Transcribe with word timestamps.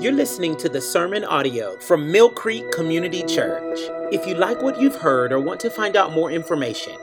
You're 0.00 0.12
listening 0.12 0.56
to 0.56 0.68
the 0.68 0.80
sermon 0.80 1.24
audio 1.24 1.78
from 1.78 2.10
Mill 2.10 2.28
Creek 2.28 2.72
Community 2.72 3.22
Church. 3.22 3.78
If 4.12 4.26
you 4.26 4.34
like 4.34 4.60
what 4.60 4.80
you've 4.80 4.96
heard 4.96 5.32
or 5.32 5.38
want 5.38 5.60
to 5.60 5.70
find 5.70 5.96
out 5.96 6.12
more 6.12 6.32
information, 6.32 6.96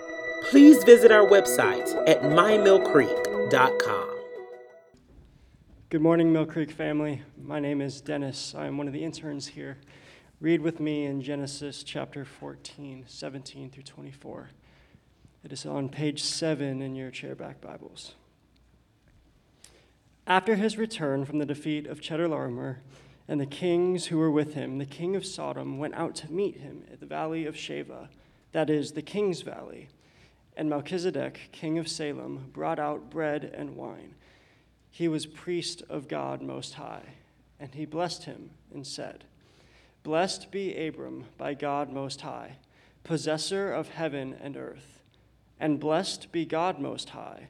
please 0.50 0.84
visit 0.84 1.10
our 1.10 1.26
website 1.26 1.90
at 2.06 2.22
mymillcreek.com. 2.22 4.10
Good 5.90 6.02
morning, 6.02 6.34
Mill 6.34 6.46
Creek 6.46 6.70
family. 6.70 7.22
My 7.42 7.62
name 7.62 7.80
is 7.80 8.02
Dennis. 8.02 8.54
I 8.56 8.68
am 8.68 8.78
one 8.78 8.88
of 8.88 8.94
the 8.94 9.06
interns 9.06 9.48
here. 9.48 9.78
Read 10.42 10.62
with 10.62 10.82
me 10.82 11.06
in 11.06 11.22
Genesis 11.22 11.84
chapter 11.84 12.26
14, 12.26 13.06
17 13.08 13.70
through 13.70 13.84
24. 13.84 14.50
It 15.46 15.54
is 15.54 15.66
on 15.66 15.88
page 15.88 16.22
7 16.22 16.82
in 16.82 16.96
your 16.96 17.10
chairback 17.10 17.62
Bibles. 17.62 18.16
After 20.32 20.56
his 20.56 20.78
return 20.78 21.26
from 21.26 21.40
the 21.40 21.46
defeat 21.46 21.88
of 21.88 22.00
Chedorlaomer 22.00 22.78
and 23.28 23.42
the 23.42 23.46
kings 23.46 24.06
who 24.06 24.18
were 24.18 24.32
with 24.32 24.54
him, 24.54 24.78
the 24.78 24.86
king 24.86 25.14
of 25.18 25.26
Sodom 25.26 25.78
went 25.78 25.94
out 25.96 26.16
to 26.16 26.32
meet 26.32 26.56
him 26.56 26.86
at 26.90 27.02
the 27.02 27.06
valley 27.06 27.46
of 27.46 27.56
Shaveh, 27.56 28.08
that 28.54 28.70
is, 28.70 28.94
the 28.94 29.02
king's 29.02 29.42
valley. 29.42 29.90
And 30.56 30.70
Melchizedek, 30.70 31.50
king 31.52 31.78
of 31.78 31.90
Salem, 31.90 32.50
brought 32.54 32.80
out 32.80 33.10
bread 33.10 33.54
and 33.54 33.76
wine. 33.76 34.16
He 34.90 35.10
was 35.10 35.26
priest 35.26 35.84
of 35.90 36.08
God 36.08 36.42
Most 36.42 36.76
High, 36.76 37.16
and 37.60 37.76
he 37.76 37.86
blessed 37.86 38.24
him 38.24 38.52
and 38.74 38.88
said, 38.88 39.26
Blessed 40.02 40.50
be 40.50 40.88
Abram 40.88 41.26
by 41.38 41.56
God 41.56 41.92
Most 41.92 42.22
High, 42.22 42.56
possessor 43.04 43.74
of 43.74 43.90
heaven 43.90 44.38
and 44.42 44.56
earth, 44.56 45.02
and 45.60 45.78
blessed 45.78 46.32
be 46.32 46.46
God 46.46 46.80
Most 46.80 47.10
High 47.10 47.50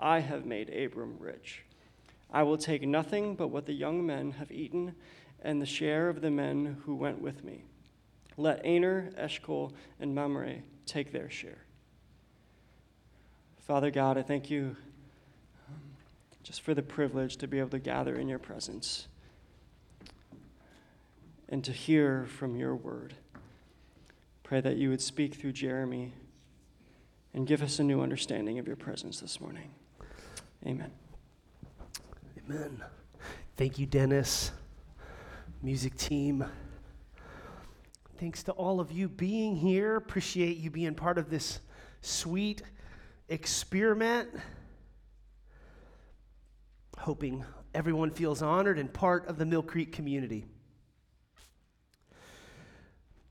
I 0.00 0.20
have 0.20 0.46
made 0.46 0.70
Abram 0.70 1.16
rich. 1.18 1.64
I 2.30 2.42
will 2.42 2.58
take 2.58 2.82
nothing 2.82 3.34
but 3.34 3.48
what 3.48 3.66
the 3.66 3.72
young 3.72 4.04
men 4.04 4.32
have 4.32 4.52
eaten 4.52 4.94
and 5.42 5.62
the 5.62 5.66
share 5.66 6.08
of 6.08 6.20
the 6.20 6.30
men 6.30 6.78
who 6.84 6.94
went 6.94 7.20
with 7.20 7.44
me. 7.44 7.64
Let 8.36 8.64
Aner, 8.64 9.10
Eshcol, 9.16 9.72
and 9.98 10.14
Mamre 10.14 10.56
take 10.86 11.12
their 11.12 11.30
share. 11.30 11.58
Father 13.66 13.90
God, 13.90 14.16
I 14.16 14.22
thank 14.22 14.50
you 14.50 14.76
um, 15.68 15.80
just 16.42 16.62
for 16.62 16.74
the 16.74 16.82
privilege 16.82 17.36
to 17.38 17.48
be 17.48 17.58
able 17.58 17.70
to 17.70 17.78
gather 17.78 18.14
in 18.14 18.28
your 18.28 18.38
presence 18.38 19.08
and 21.48 21.64
to 21.64 21.72
hear 21.72 22.26
from 22.26 22.56
your 22.56 22.74
word. 22.74 23.14
Pray 24.42 24.60
that 24.60 24.76
you 24.76 24.90
would 24.90 25.02
speak 25.02 25.34
through 25.34 25.52
Jeremy 25.52 26.12
and 27.34 27.46
give 27.46 27.62
us 27.62 27.78
a 27.78 27.84
new 27.84 28.00
understanding 28.00 28.58
of 28.58 28.66
your 28.66 28.76
presence 28.76 29.20
this 29.20 29.40
morning. 29.40 29.70
Amen. 30.66 30.90
Amen. 32.44 32.82
Thank 33.56 33.78
you, 33.78 33.86
Dennis, 33.86 34.50
music 35.62 35.96
team. 35.96 36.44
Thanks 38.18 38.42
to 38.44 38.52
all 38.52 38.80
of 38.80 38.90
you 38.90 39.08
being 39.08 39.54
here. 39.54 39.96
Appreciate 39.96 40.56
you 40.56 40.70
being 40.70 40.94
part 40.94 41.18
of 41.18 41.30
this 41.30 41.60
sweet 42.00 42.62
experiment. 43.28 44.30
Hoping 46.98 47.44
everyone 47.74 48.10
feels 48.10 48.42
honored 48.42 48.78
and 48.78 48.92
part 48.92 49.28
of 49.28 49.38
the 49.38 49.46
Mill 49.46 49.62
Creek 49.62 49.92
community. 49.92 50.44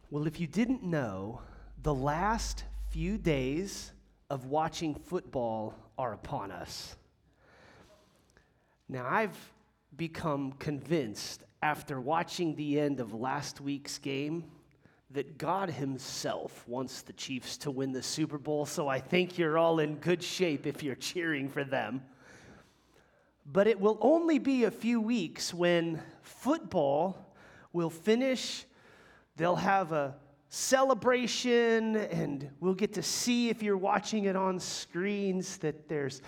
Well, 0.10 0.26
if 0.26 0.40
you 0.40 0.48
didn't 0.48 0.84
know, 0.84 1.42
the 1.84 1.94
last 1.94 2.64
few 2.90 3.18
days 3.18 3.92
of 4.30 4.46
watching 4.46 4.96
football 4.96 5.76
are 5.98 6.14
upon 6.14 6.52
us. 6.52 6.96
Now, 8.90 9.06
I've 9.06 9.38
become 9.98 10.54
convinced 10.54 11.44
after 11.62 12.00
watching 12.00 12.56
the 12.56 12.80
end 12.80 13.02
of 13.02 13.14
last 13.14 13.60
week's 13.60 13.98
game 13.98 14.46
that 15.12 15.38
God 15.38 15.70
Himself 15.70 16.66
wants 16.70 17.02
the 17.02 17.12
Chiefs 17.12 17.58
to 17.58 17.72
win 17.72 17.92
the 17.92 18.02
Super 18.02 18.38
Bowl, 18.38 18.66
so 18.66 18.88
I 18.88 19.00
think 19.00 19.38
you're 19.38 19.58
all 19.58 19.80
in 19.80 19.96
good 19.96 20.24
shape 20.24 20.66
if 20.66 20.84
you're 20.84 20.96
cheering 20.96 21.50
for 21.50 21.66
them. 21.66 22.02
But 23.46 23.68
it 23.68 23.78
will 23.78 23.98
only 24.00 24.40
be 24.40 24.64
a 24.64 24.72
few 24.72 25.02
weeks 25.02 25.54
when 25.54 26.02
football 26.22 27.36
will 27.74 27.90
finish, 27.90 28.66
they'll 29.36 29.56
have 29.58 29.92
a 29.92 30.16
celebration, 30.48 31.98
and 31.98 32.50
we'll 32.62 32.74
get 32.74 32.94
to 32.94 33.04
see 33.04 33.50
if 33.50 33.62
you're 33.62 33.78
watching 33.78 34.26
it 34.26 34.38
on 34.38 34.62
screens 34.62 35.58
that 35.58 35.90
there's 35.90 36.22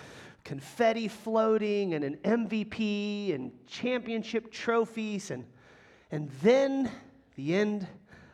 confetti 0.50 1.08
floating 1.08 1.94
and 1.94 2.04
an 2.04 2.18
MVP 2.24 3.36
and 3.36 3.52
championship 3.68 4.52
trophies, 4.52 5.30
and, 5.30 5.46
and 6.10 6.28
then 6.42 6.90
the 7.36 7.54
end 7.54 7.86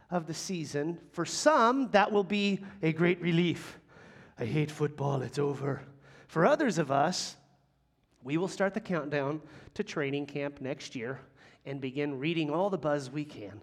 of 0.09 0.25
the 0.25 0.34
season. 0.34 0.98
For 1.12 1.25
some, 1.25 1.90
that 1.92 2.14
will 2.14 2.24
be 2.24 2.62
a 2.81 2.94
great 2.94 3.22
relief. 3.22 3.81
I 4.40 4.46
hate 4.46 4.72
football, 4.72 5.24
it's 5.24 5.38
over. 5.38 5.81
For 6.30 6.46
others 6.46 6.78
of 6.78 6.90
us, 6.90 7.36
we 8.24 8.38
will 8.38 8.48
start 8.48 8.74
the 8.74 8.80
countdown 8.80 9.42
to 9.74 9.84
training 9.84 10.28
camp 10.28 10.62
next 10.62 10.96
year 10.96 11.20
and 11.66 11.81
begin 11.81 12.18
reading 12.18 12.50
all 12.50 12.70
the 12.70 12.78
buzz 12.78 13.12
we 13.12 13.25
can. 13.25 13.59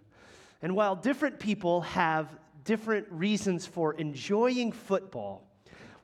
And 0.61 0.77
while 0.77 0.95
different 0.95 1.39
people 1.39 1.81
have 1.81 2.29
different 2.65 3.07
reasons 3.11 3.65
for 3.65 3.95
enjoying 3.95 4.73
football, 4.73 5.49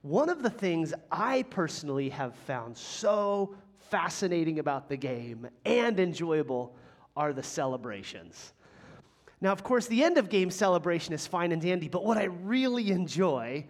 one 0.03 0.29
of 0.29 0.43
the 0.43 0.51
things 0.51 0.95
I 1.11 1.43
personally 1.45 2.09
have 2.11 2.35
found 2.35 2.77
so 2.77 3.55
fascinating 3.91 4.59
about 4.59 4.89
the 4.89 4.97
game 4.97 5.49
and 5.65 5.99
enjoyable 5.99 6.77
are 7.17 7.33
the 7.33 7.43
celebrations. 7.43 8.53
Now, 9.41 9.53
of 9.53 9.63
course, 9.63 9.87
the 9.87 10.03
end 10.03 10.19
of 10.19 10.29
game 10.29 10.51
celebration 10.51 11.15
is 11.15 11.27
fine 11.27 11.53
and 11.53 11.63
dandy, 11.63 11.89
but 11.89 12.05
what 12.05 12.19
I 12.19 12.25
really 12.25 12.91
enjoy 12.91 13.67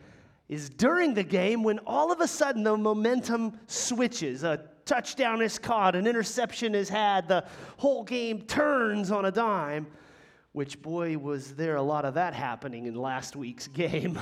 is 0.48 0.70
during 0.70 1.12
the 1.12 1.22
game 1.22 1.62
when 1.62 1.78
all 1.80 2.10
of 2.10 2.20
a 2.20 2.28
sudden 2.28 2.62
the 2.62 2.76
momentum 2.76 3.58
switches. 3.66 4.44
A 4.44 4.64
touchdown 4.86 5.42
is 5.42 5.58
caught, 5.58 5.94
an 5.94 6.06
interception 6.06 6.74
is 6.74 6.88
had, 6.88 7.28
the 7.28 7.44
whole 7.76 8.02
game 8.02 8.42
turns 8.42 9.10
on 9.10 9.26
a 9.26 9.30
dime, 9.30 9.86
which, 10.52 10.80
boy, 10.80 11.18
was 11.18 11.54
there 11.54 11.76
a 11.76 11.82
lot 11.82 12.06
of 12.06 12.14
that 12.14 12.32
happening 12.32 12.86
in 12.86 12.94
last 12.94 13.36
week's 13.36 13.68
game. 13.68 14.18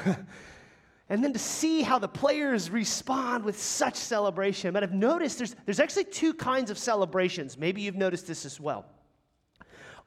And 1.09 1.23
then 1.23 1.33
to 1.33 1.39
see 1.39 1.83
how 1.83 1.99
the 1.99 2.09
players 2.09 2.69
respond 2.69 3.45
with 3.45 3.61
such 3.61 3.95
celebration. 3.95 4.73
But 4.73 4.83
I've 4.83 4.93
noticed 4.93 5.39
there's, 5.39 5.55
there's 5.65 5.81
actually 5.81 6.05
two 6.05 6.35
kinds 6.35 6.71
of 6.71 6.79
celebrations. 6.79 7.57
Maybe 7.57 7.83
you've 7.83 7.97
noticed 7.97 8.27
this 8.27 8.45
as 8.45 8.59
well. 8.61 8.87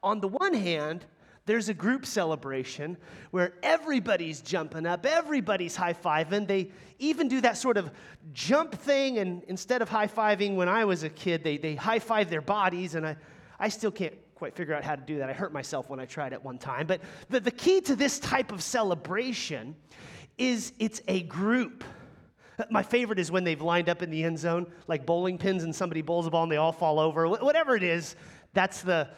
On 0.04 0.20
the 0.20 0.28
one 0.28 0.54
hand, 0.54 1.06
there's 1.46 1.70
a 1.70 1.74
group 1.74 2.06
celebration 2.06 2.96
where 3.32 3.54
everybody's 3.64 4.42
jumping 4.42 4.86
up, 4.86 5.06
everybody's 5.06 5.76
high 5.76 5.94
fiving. 5.94 6.48
They 6.48 6.72
even 7.00 7.28
do 7.28 7.42
that 7.42 7.58
sort 7.58 7.78
of 7.78 7.90
jump 8.34 8.76
thing, 8.76 9.18
and 9.18 9.42
instead 9.48 9.82
of 9.82 9.90
high 9.90 10.08
fiving 10.08 10.56
when 10.56 10.70
I 10.70 10.86
was 10.86 11.04
a 11.04 11.09
kid, 11.09 11.44
they, 11.44 11.58
they 11.58 11.76
high 11.76 12.00
five 12.00 12.30
their 12.30 12.42
bodies, 12.42 12.96
and 12.96 13.08
I, 13.08 13.16
I 13.58 13.70
still 13.70 13.92
can't 13.92 14.14
quite 14.36 14.56
figure 14.56 14.76
out 14.76 14.84
how 14.84 14.96
to 14.96 15.02
do 15.02 15.18
that. 15.18 15.29
I 15.29 15.34
hurt 15.34 15.52
myself 15.52 15.90
when 15.90 16.00
I 16.00 16.06
tried 16.06 16.34
it 16.34 16.44
one 16.44 16.59
time. 16.59 16.88
But 16.88 17.02
the, 17.29 17.40
the 17.40 17.52
key 17.52 17.82
to 17.82 17.96
this 17.96 18.20
type 18.20 18.52
of 18.52 18.62
celebration 18.62 19.76
is 20.40 20.74
it's 20.80 21.02
a 21.08 21.22
group. 21.24 21.84
My 22.70 22.84
favorite 22.84 23.20
is 23.20 23.32
when 23.32 23.44
they've 23.44 23.62
lined 23.62 23.90
up 23.90 24.02
in 24.02 24.09
the 24.09 24.24
end 24.24 24.40
zone, 24.40 24.68
like 24.88 25.06
bowling 25.06 25.38
pins, 25.38 25.64
and 25.64 25.76
somebody 25.76 26.02
bowls 26.02 26.26
a 26.26 26.30
ball 26.30 26.44
and 26.44 26.52
they 26.52 26.58
all 26.58 26.72
fall 26.72 27.00
over. 27.00 27.28
Whatever 27.28 27.76
it 27.76 27.84
is, 27.84 28.16
that's 28.53 28.82
the 28.82 29.09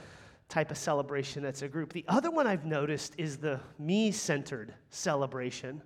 type 0.50 0.70
of 0.70 0.78
celebration 0.78 1.42
that's 1.42 1.62
a 1.62 1.68
group. 1.68 1.94
The 1.94 2.06
other 2.08 2.30
one 2.30 2.46
I've 2.46 2.66
noticed 2.66 3.14
is 3.18 3.38
the 3.38 3.60
me 3.80 4.12
centered 4.12 4.74
celebration, 4.90 5.82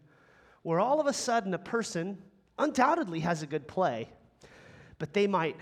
where 0.64 0.80
all 0.80 1.00
of 1.00 1.06
a 1.06 1.14
sudden 1.14 1.54
a 1.54 1.60
person 1.60 2.18
undoubtedly 2.58 3.20
has 3.20 3.44
a 3.44 3.46
good 3.46 3.68
play, 3.68 4.10
but 4.98 5.14
they 5.14 5.28
might 5.28 5.56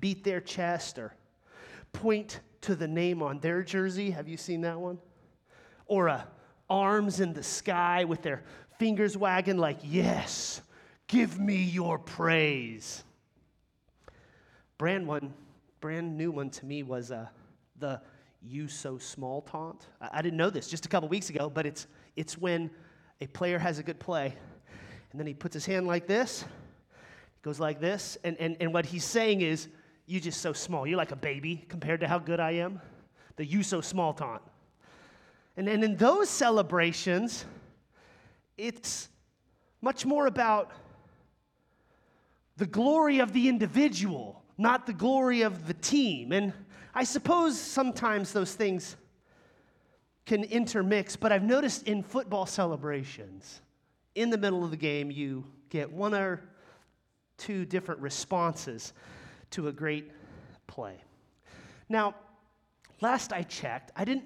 beat 0.00 0.24
their 0.24 0.40
chest 0.40 0.98
or 0.98 1.14
point 1.92 2.40
to 2.62 2.74
the 2.74 2.88
name 2.88 3.22
on 3.22 3.38
their 3.40 3.62
jersey. 3.62 4.10
Have 4.10 4.28
you 4.28 4.36
seen 4.36 4.62
that 4.62 4.80
one? 4.80 4.98
Or 5.86 6.06
a 6.06 6.26
arms 6.72 7.20
in 7.20 7.34
the 7.34 7.42
sky 7.42 8.02
with 8.04 8.22
their 8.22 8.42
fingers 8.82 9.16
wagging, 9.16 9.58
like, 9.58 9.78
Yes, 9.84 10.60
give 11.06 11.38
me 11.38 11.54
your 11.54 12.00
praise. 12.00 13.04
Brand 14.76 15.06
one, 15.06 15.32
brand 15.80 16.18
new 16.18 16.32
one 16.32 16.50
to 16.50 16.66
me 16.66 16.82
was 16.82 17.12
uh, 17.12 17.28
the 17.78 18.00
you 18.42 18.66
so 18.66 18.98
small 18.98 19.42
taunt. 19.42 19.86
I, 20.00 20.08
I 20.14 20.22
didn't 20.22 20.36
know 20.36 20.50
this 20.50 20.66
just 20.66 20.84
a 20.84 20.88
couple 20.88 21.08
weeks 21.08 21.30
ago, 21.30 21.48
but 21.48 21.64
it's, 21.64 21.86
it's 22.16 22.36
when 22.36 22.72
a 23.20 23.28
player 23.28 23.56
has 23.56 23.78
a 23.78 23.84
good 23.84 24.00
play 24.00 24.34
and 25.12 25.20
then 25.20 25.28
he 25.28 25.34
puts 25.34 25.54
his 25.54 25.64
hand 25.64 25.86
like 25.86 26.08
this, 26.08 26.44
goes 27.42 27.60
like 27.60 27.80
this, 27.80 28.18
and, 28.24 28.36
and, 28.40 28.56
and 28.58 28.74
what 28.74 28.84
he's 28.84 29.04
saying 29.04 29.42
is, 29.42 29.68
You 30.06 30.18
just 30.18 30.40
so 30.40 30.52
small. 30.52 30.88
You're 30.88 30.96
like 30.96 31.12
a 31.12 31.22
baby 31.30 31.64
compared 31.68 32.00
to 32.00 32.08
how 32.08 32.18
good 32.18 32.40
I 32.40 32.50
am. 32.54 32.80
The 33.36 33.46
you 33.46 33.62
so 33.62 33.80
small 33.80 34.12
taunt. 34.12 34.42
And, 35.56 35.68
and 35.68 35.84
in 35.84 35.96
those 35.96 36.28
celebrations, 36.28 37.44
it's 38.56 39.08
much 39.80 40.06
more 40.06 40.26
about 40.26 40.70
the 42.56 42.66
glory 42.66 43.18
of 43.18 43.32
the 43.32 43.48
individual, 43.48 44.42
not 44.58 44.86
the 44.86 44.92
glory 44.92 45.42
of 45.42 45.66
the 45.66 45.74
team. 45.74 46.32
And 46.32 46.52
I 46.94 47.04
suppose 47.04 47.58
sometimes 47.58 48.32
those 48.32 48.54
things 48.54 48.96
can 50.26 50.44
intermix, 50.44 51.16
but 51.16 51.32
I've 51.32 51.42
noticed 51.42 51.88
in 51.88 52.02
football 52.02 52.46
celebrations, 52.46 53.60
in 54.14 54.30
the 54.30 54.38
middle 54.38 54.64
of 54.64 54.70
the 54.70 54.76
game, 54.76 55.10
you 55.10 55.44
get 55.70 55.90
one 55.90 56.14
or 56.14 56.40
two 57.38 57.64
different 57.64 58.00
responses 58.00 58.92
to 59.50 59.68
a 59.68 59.72
great 59.72 60.12
play. 60.66 61.02
Now, 61.88 62.14
last 63.00 63.32
I 63.32 63.42
checked, 63.42 63.90
I 63.96 64.04
didn't 64.04 64.24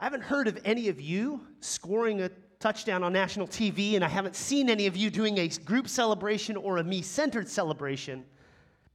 I 0.00 0.04
haven't 0.04 0.22
heard 0.22 0.48
of 0.48 0.58
any 0.64 0.88
of 0.88 0.98
you 0.98 1.46
scoring 1.60 2.22
a 2.22 2.30
touchdown 2.60 3.02
on 3.02 3.12
national 3.12 3.48
TV, 3.48 3.94
and 3.94 4.04
I 4.04 4.08
haven't 4.08 4.36
seen 4.36 4.68
any 4.68 4.86
of 4.86 4.94
you 4.94 5.10
doing 5.10 5.38
a 5.38 5.48
group 5.48 5.88
celebration 5.88 6.56
or 6.56 6.76
a 6.76 6.84
me 6.84 7.00
centered 7.00 7.48
celebration. 7.48 8.24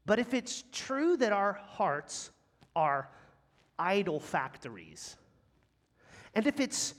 But 0.05 0.19
if 0.19 0.35
it's 0.35 0.63
true 0.71 1.17
that 1.17 1.33
our 1.33 1.53
hearts 1.53 2.29
are 2.75 3.09
idol 3.79 4.19
factories, 4.19 5.17
and 6.35 6.45
if 6.45 6.59
it's 6.59 6.93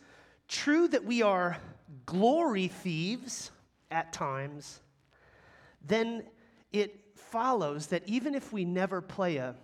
true 0.49 0.89
that 0.89 1.05
we 1.05 1.23
are 1.23 1.57
glory 2.05 2.67
thieves 2.67 3.53
at 3.93 4.13
times, 4.13 4.81
then 5.87 6.25
it 6.73 7.01
follows 7.15 7.87
that 7.87 8.03
even 8.07 8.35
if 8.35 8.53
we 8.53 8.65
never 8.65 9.01
play 9.01 9.37
a 9.37 9.55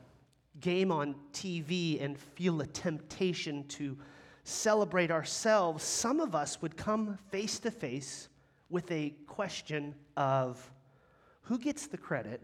game 0.61 0.93
on 0.93 1.17
TV 1.33 2.01
and 2.01 2.17
feel 2.17 2.61
a 2.61 2.67
temptation 2.67 3.67
to 3.67 3.99
celebrate 4.44 5.11
ourselves, 5.11 5.85
some 5.85 6.21
of 6.21 6.35
us 6.35 6.61
would 6.62 6.77
come 6.77 7.19
face 7.31 7.59
to 7.61 7.71
face 7.71 8.29
with 8.71 8.91
a 8.91 9.15
question 9.27 9.94
of 10.17 10.71
who 11.43 11.59
gets 11.59 11.87
the 11.87 11.99
credit 11.99 12.41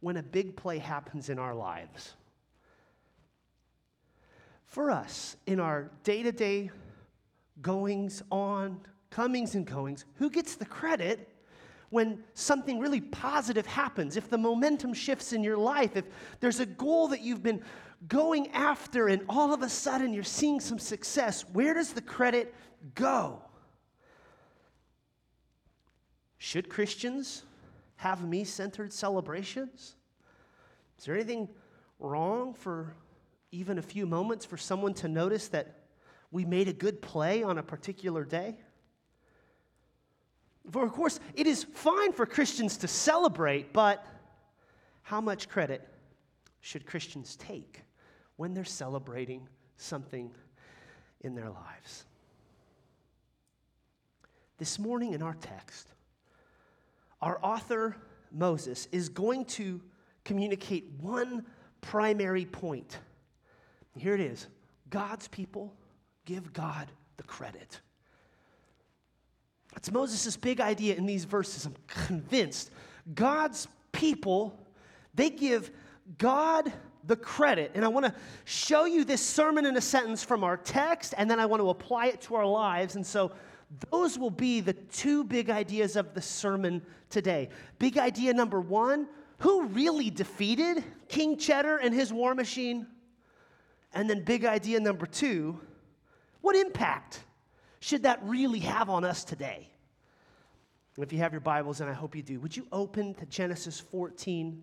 when 0.00 0.16
a 0.16 0.22
big 0.22 0.56
play 0.56 0.78
happens 0.78 1.28
in 1.28 1.38
our 1.38 1.54
lives? 1.54 2.14
For 4.66 4.90
us, 4.90 5.36
in 5.46 5.60
our 5.60 5.90
day 6.04 6.22
to 6.22 6.32
day 6.32 6.70
goings 7.60 8.22
on, 8.30 8.80
comings 9.10 9.54
and 9.54 9.66
goings, 9.66 10.04
who 10.14 10.30
gets 10.30 10.56
the 10.56 10.64
credit 10.64 11.28
when 11.90 12.24
something 12.32 12.78
really 12.78 13.02
positive 13.02 13.66
happens, 13.66 14.16
if 14.16 14.30
the 14.30 14.38
momentum 14.38 14.94
shifts 14.94 15.34
in 15.34 15.44
your 15.44 15.58
life, 15.58 15.94
if 15.94 16.06
there's 16.40 16.58
a 16.58 16.64
goal 16.64 17.08
that 17.08 17.20
you've 17.20 17.42
been 17.42 17.62
going 18.08 18.48
after 18.50 19.08
and 19.08 19.22
all 19.28 19.52
of 19.52 19.62
a 19.62 19.68
sudden 19.68 20.12
you're 20.12 20.22
seeing 20.22 20.60
some 20.60 20.78
success, 20.78 21.44
where 21.52 21.74
does 21.74 21.92
the 21.92 22.02
credit 22.02 22.54
go? 22.94 23.40
Should 26.38 26.68
Christians 26.68 27.44
have 27.96 28.26
me 28.26 28.44
centered 28.44 28.92
celebrations? 28.92 29.94
Is 30.98 31.04
there 31.04 31.14
anything 31.14 31.48
wrong 32.00 32.54
for 32.54 32.94
even 33.52 33.78
a 33.78 33.82
few 33.82 34.06
moments 34.06 34.44
for 34.44 34.56
someone 34.56 34.94
to 34.94 35.08
notice 35.08 35.48
that 35.48 35.82
we 36.32 36.44
made 36.44 36.66
a 36.66 36.72
good 36.72 37.00
play 37.00 37.42
on 37.42 37.58
a 37.58 37.62
particular 37.62 38.24
day? 38.24 38.56
For, 40.70 40.84
of 40.84 40.92
course, 40.92 41.20
it 41.34 41.46
is 41.46 41.64
fine 41.64 42.12
for 42.12 42.24
Christians 42.24 42.76
to 42.78 42.88
celebrate, 42.88 43.72
but 43.72 44.04
how 45.02 45.20
much 45.20 45.48
credit 45.48 45.88
should 46.60 46.86
Christians 46.86 47.36
take 47.36 47.82
when 48.42 48.54
they're 48.54 48.64
celebrating 48.64 49.46
something 49.76 50.28
in 51.20 51.36
their 51.36 51.48
lives? 51.48 52.06
This 54.58 54.80
morning 54.80 55.12
in 55.12 55.22
our 55.22 55.34
text, 55.34 55.92
our 57.20 57.38
author, 57.40 57.96
Moses, 58.32 58.88
is 58.90 59.08
going 59.08 59.44
to 59.44 59.80
communicate 60.24 60.90
one 61.00 61.46
primary 61.82 62.44
point. 62.44 62.98
Here 63.96 64.12
it 64.12 64.20
is 64.20 64.48
God's 64.90 65.28
people 65.28 65.72
give 66.24 66.52
God 66.52 66.90
the 67.18 67.22
credit. 67.22 67.80
It's 69.76 69.92
Moses' 69.92 70.36
big 70.36 70.60
idea 70.60 70.96
in 70.96 71.06
these 71.06 71.26
verses. 71.26 71.64
I'm 71.64 71.76
convinced. 71.86 72.72
God's 73.14 73.68
people, 73.92 74.58
they 75.14 75.30
give 75.30 75.70
God 76.18 76.72
the 77.06 77.16
credit. 77.16 77.72
And 77.74 77.84
I 77.84 77.88
want 77.88 78.06
to 78.06 78.14
show 78.44 78.84
you 78.84 79.04
this 79.04 79.20
sermon 79.20 79.66
in 79.66 79.76
a 79.76 79.80
sentence 79.80 80.22
from 80.22 80.44
our 80.44 80.56
text, 80.56 81.14
and 81.16 81.30
then 81.30 81.40
I 81.40 81.46
want 81.46 81.60
to 81.60 81.70
apply 81.70 82.06
it 82.06 82.20
to 82.22 82.34
our 82.34 82.46
lives. 82.46 82.96
And 82.96 83.06
so 83.06 83.32
those 83.90 84.18
will 84.18 84.30
be 84.30 84.60
the 84.60 84.72
two 84.72 85.24
big 85.24 85.50
ideas 85.50 85.96
of 85.96 86.14
the 86.14 86.22
sermon 86.22 86.82
today. 87.10 87.48
Big 87.78 87.98
idea 87.98 88.32
number 88.32 88.60
one 88.60 89.08
who 89.38 89.64
really 89.66 90.10
defeated 90.10 90.84
King 91.08 91.36
Cheddar 91.36 91.78
and 91.78 91.92
his 91.92 92.12
war 92.12 92.34
machine? 92.34 92.86
And 93.92 94.08
then 94.08 94.22
big 94.24 94.44
idea 94.44 94.80
number 94.80 95.06
two 95.06 95.60
what 96.42 96.56
impact 96.56 97.22
should 97.80 98.02
that 98.02 98.20
really 98.24 98.58
have 98.60 98.90
on 98.90 99.04
us 99.04 99.24
today? 99.24 99.68
if 100.98 101.12
you 101.12 101.18
have 101.18 101.32
your 101.32 101.40
Bibles, 101.40 101.80
and 101.80 101.88
I 101.88 101.94
hope 101.94 102.14
you 102.14 102.22
do, 102.22 102.38
would 102.40 102.54
you 102.54 102.66
open 102.70 103.14
to 103.14 103.26
Genesis 103.26 103.80
14, 103.80 104.62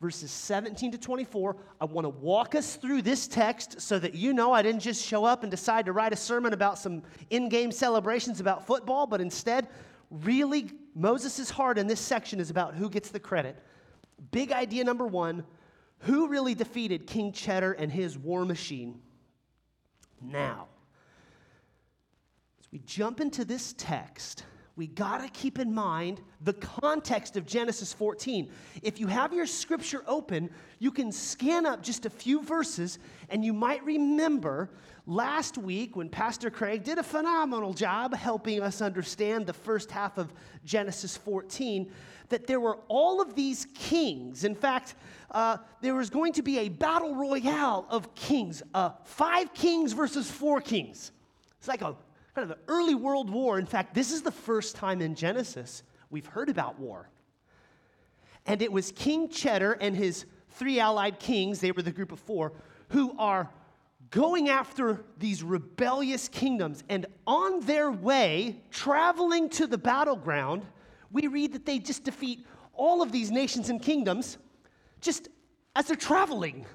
verses 0.00 0.30
17 0.30 0.92
to 0.92 0.98
24? 0.98 1.56
I 1.80 1.84
want 1.84 2.04
to 2.04 2.10
walk 2.10 2.54
us 2.54 2.76
through 2.76 3.02
this 3.02 3.26
text 3.26 3.80
so 3.80 3.98
that 3.98 4.14
you 4.14 4.32
know 4.32 4.52
I 4.52 4.62
didn't 4.62 4.80
just 4.80 5.04
show 5.04 5.24
up 5.24 5.42
and 5.42 5.50
decide 5.50 5.86
to 5.86 5.92
write 5.92 6.12
a 6.12 6.16
sermon 6.16 6.52
about 6.52 6.78
some 6.78 7.02
in 7.30 7.48
game 7.48 7.72
celebrations 7.72 8.40
about 8.40 8.66
football, 8.66 9.06
but 9.06 9.20
instead, 9.20 9.68
really, 10.10 10.70
Moses' 10.94 11.50
heart 11.50 11.78
in 11.78 11.86
this 11.86 12.00
section 12.00 12.40
is 12.40 12.50
about 12.50 12.74
who 12.74 12.88
gets 12.88 13.10
the 13.10 13.20
credit. 13.20 13.62
Big 14.30 14.52
idea 14.52 14.84
number 14.84 15.06
one 15.06 15.44
who 16.00 16.28
really 16.28 16.54
defeated 16.54 17.06
King 17.06 17.32
Cheddar 17.32 17.72
and 17.72 17.90
his 17.90 18.16
war 18.16 18.44
machine? 18.44 19.00
Now, 20.20 20.68
as 22.60 22.70
we 22.70 22.80
jump 22.80 23.20
into 23.20 23.44
this 23.44 23.74
text, 23.76 24.44
we 24.78 24.86
got 24.86 25.20
to 25.20 25.28
keep 25.30 25.58
in 25.58 25.74
mind 25.74 26.20
the 26.42 26.52
context 26.52 27.36
of 27.36 27.44
Genesis 27.44 27.92
14. 27.92 28.48
If 28.80 29.00
you 29.00 29.08
have 29.08 29.32
your 29.32 29.44
scripture 29.44 30.04
open, 30.06 30.50
you 30.78 30.92
can 30.92 31.10
scan 31.10 31.66
up 31.66 31.82
just 31.82 32.06
a 32.06 32.10
few 32.10 32.44
verses, 32.44 33.00
and 33.28 33.44
you 33.44 33.52
might 33.52 33.84
remember 33.84 34.70
last 35.04 35.58
week 35.58 35.96
when 35.96 36.08
Pastor 36.08 36.48
Craig 36.48 36.84
did 36.84 36.96
a 36.96 37.02
phenomenal 37.02 37.74
job 37.74 38.14
helping 38.14 38.62
us 38.62 38.80
understand 38.80 39.46
the 39.46 39.52
first 39.52 39.90
half 39.90 40.16
of 40.16 40.32
Genesis 40.64 41.16
14 41.16 41.90
that 42.28 42.46
there 42.46 42.60
were 42.60 42.78
all 42.86 43.20
of 43.20 43.34
these 43.34 43.66
kings. 43.74 44.44
In 44.44 44.54
fact, 44.54 44.94
uh, 45.32 45.56
there 45.80 45.96
was 45.96 46.08
going 46.08 46.32
to 46.34 46.42
be 46.42 46.60
a 46.60 46.68
battle 46.68 47.16
royale 47.16 47.84
of 47.90 48.14
kings, 48.14 48.62
uh, 48.74 48.90
five 49.02 49.52
kings 49.54 49.92
versus 49.92 50.30
four 50.30 50.60
kings. 50.60 51.10
It's 51.58 51.66
like 51.66 51.82
a 51.82 51.96
kind 52.38 52.52
of 52.52 52.56
the 52.56 52.72
early 52.72 52.94
World 52.94 53.30
War. 53.30 53.58
In 53.58 53.66
fact, 53.66 53.94
this 53.94 54.12
is 54.12 54.22
the 54.22 54.30
first 54.30 54.76
time 54.76 55.02
in 55.02 55.16
Genesis 55.16 55.82
we've 56.08 56.26
heard 56.26 56.48
about 56.48 56.78
war. 56.78 57.10
And 58.46 58.62
it 58.62 58.70
was 58.70 58.92
King 58.92 59.28
Cheddar 59.28 59.72
and 59.72 59.96
his 59.96 60.24
three 60.50 60.78
allied 60.78 61.18
kings, 61.18 61.58
they 61.58 61.72
were 61.72 61.82
the 61.82 61.90
group 61.90 62.12
of 62.12 62.20
four, 62.20 62.52
who 62.90 63.12
are 63.18 63.50
going 64.10 64.48
after 64.48 65.04
these 65.18 65.42
rebellious 65.42 66.28
kingdoms. 66.28 66.84
And 66.88 67.06
on 67.26 67.58
their 67.66 67.90
way, 67.90 68.62
traveling 68.70 69.48
to 69.50 69.66
the 69.66 69.76
battleground, 69.76 70.64
we 71.10 71.26
read 71.26 71.54
that 71.54 71.66
they 71.66 71.80
just 71.80 72.04
defeat 72.04 72.46
all 72.72 73.02
of 73.02 73.10
these 73.10 73.32
nations 73.32 73.68
and 73.68 73.82
kingdoms 73.82 74.38
just 75.00 75.28
as 75.74 75.86
they're 75.86 75.96
traveling. 75.96 76.66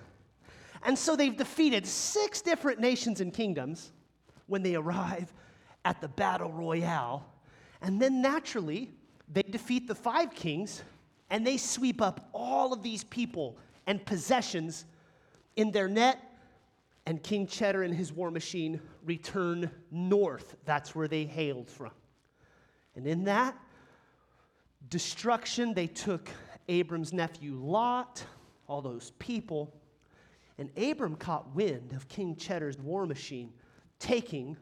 And 0.86 1.00
so 1.00 1.16
they've 1.16 1.38
defeated 1.38 1.88
six 1.88 2.42
different 2.42 2.82
nations 2.82 3.22
and 3.22 3.34
kingdoms 3.34 3.94
when 4.48 4.62
they 4.62 4.76
arrive 4.76 5.32
at 5.86 6.02
the 6.02 6.08
battle 6.08 6.52
royale. 6.52 7.26
And 7.82 8.02
then 8.02 8.22
naturally, 8.22 8.92
they 9.32 9.44
defeat 9.44 9.88
the 9.88 9.96
five 9.96 10.34
kings 10.34 10.84
and 11.30 11.46
they 11.46 11.58
sweep 11.58 12.02
up 12.02 12.30
all 12.34 12.74
of 12.74 12.84
these 12.84 13.04
people 13.04 13.58
and 13.88 14.06
possessions 14.06 14.86
in 15.56 15.72
their 15.72 15.88
net. 15.88 16.20
And 17.06 17.22
King 17.22 17.48
Cheddar 17.48 17.84
and 17.84 17.94
his 17.94 18.14
war 18.14 18.32
machine 18.32 18.80
return 19.04 19.70
north. 19.92 20.56
That's 20.64 20.96
where 20.96 21.08
they 21.08 21.26
hailed 21.26 21.70
from. 21.70 21.92
And 22.96 23.06
in 23.06 23.26
that 23.26 23.58
destruction, 24.90 25.74
they 25.74 25.88
took 25.88 26.30
Abram's 26.70 27.12
nephew 27.12 27.56
Lot, 27.56 28.24
all 28.68 28.82
those 28.82 29.12
people, 29.20 29.74
And 30.58 30.70
Abram 30.78 31.16
caught 31.16 31.54
wind 31.56 31.94
of 31.94 32.08
King 32.08 32.36
Cheddar's 32.36 32.78
war 32.78 33.06
machine 33.06 33.52
taking 34.00 34.56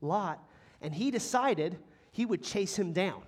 Lot, 0.00 0.42
and 0.82 0.94
he 0.94 1.10
decided 1.10 1.78
he 2.10 2.26
would 2.26 2.42
chase 2.42 2.76
him 2.76 2.92
down. 2.92 3.22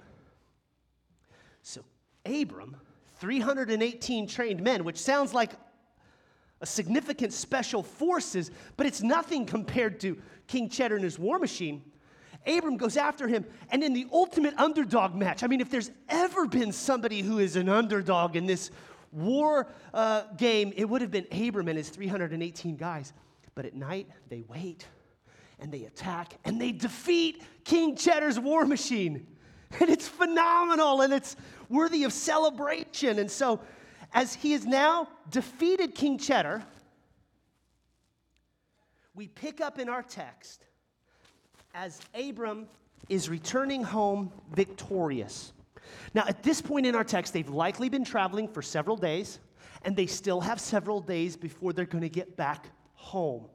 So 1.63 1.83
Abram, 2.27 2.77
318 3.17 4.27
trained 4.27 4.63
men, 4.63 4.85
which 4.85 4.99
sounds 4.99 5.33
like 5.33 5.53
a 6.61 6.67
significant 6.67 7.33
special 7.33 7.83
forces, 7.83 8.51
but 8.77 8.87
it's 8.87 9.03
nothing 9.03 9.47
compared 9.47 10.01
to 10.01 10.19
King 10.47 10.69
Cheddar 10.69 10.97
and 10.97 11.05
his 11.05 11.19
war 11.19 11.39
machine. 11.39 11.83
Abram 12.47 12.77
goes 12.77 12.97
after 12.99 13.27
him, 13.27 13.47
and 13.71 13.83
in 13.83 13.95
the 13.95 14.07
ultimate 14.13 14.55
underdog 14.59 15.15
match, 15.15 15.43
I 15.43 15.47
mean, 15.47 15.61
if 15.61 15.71
there's 15.71 15.91
ever 16.09 16.47
been 16.47 16.73
somebody 16.73 17.23
who 17.23 17.39
is 17.39 17.57
an 17.57 17.71
underdog 17.71 18.37
in 18.37 18.45
this 18.45 18.71
war 19.13 19.69
uh, 19.95 20.25
game, 20.37 20.73
it 20.77 20.85
would 20.87 21.01
have 21.01 21.11
been 21.11 21.27
Abram 21.33 21.69
and 21.69 21.79
his 21.79 21.89
318 21.89 22.77
guys. 22.77 23.15
But 23.55 23.65
at 23.65 23.75
night, 23.75 24.09
they 24.29 24.45
wait 24.49 24.87
and 25.61 25.73
they 25.73 25.85
attack 25.85 26.35
and 26.45 26.61
they 26.61 26.73
defeat 26.73 27.43
King 27.65 27.97
Cheddar's 27.97 28.39
war 28.39 28.65
machine. 28.65 29.27
And 29.81 29.91
it's 29.91 30.07
phenomenal 30.07 31.01
and 31.01 31.13
it's 31.13 31.35
worthy 31.69 32.05
of 32.05 32.13
celebration. 32.13 33.19
And 33.19 33.29
so, 33.29 33.59
as 34.13 34.33
he 34.33 34.53
has 34.53 34.65
now 34.65 35.09
defeated 35.31 35.97
King 35.97 36.17
Cheddar, 36.17 36.63
we 39.15 39.27
pick 39.27 39.61
up 39.61 39.81
in 39.81 39.89
our 39.89 40.05
text 40.05 40.65
as 41.75 42.01
Abram 42.15 42.69
is 43.09 43.29
returning 43.29 43.83
home 43.83 44.33
victorious. 44.55 45.53
Now, 46.15 46.25
at 46.29 46.43
this 46.43 46.63
point 46.63 46.87
in 46.87 46.95
our 46.95 47.05
text, 47.05 47.33
they've 47.33 47.49
likely 47.49 47.89
been 47.89 48.05
traveling 48.05 48.49
for 48.49 48.63
several 48.63 48.97
days, 48.97 49.41
and 49.85 49.97
they 49.97 50.07
still 50.07 50.41
have 50.41 50.61
several 50.61 51.01
days 51.01 51.37
before 51.37 51.73
they're 51.73 51.85
going 51.85 52.03
to 52.03 52.09
get 52.09 52.37
back 52.37 52.67
home. 52.95 53.47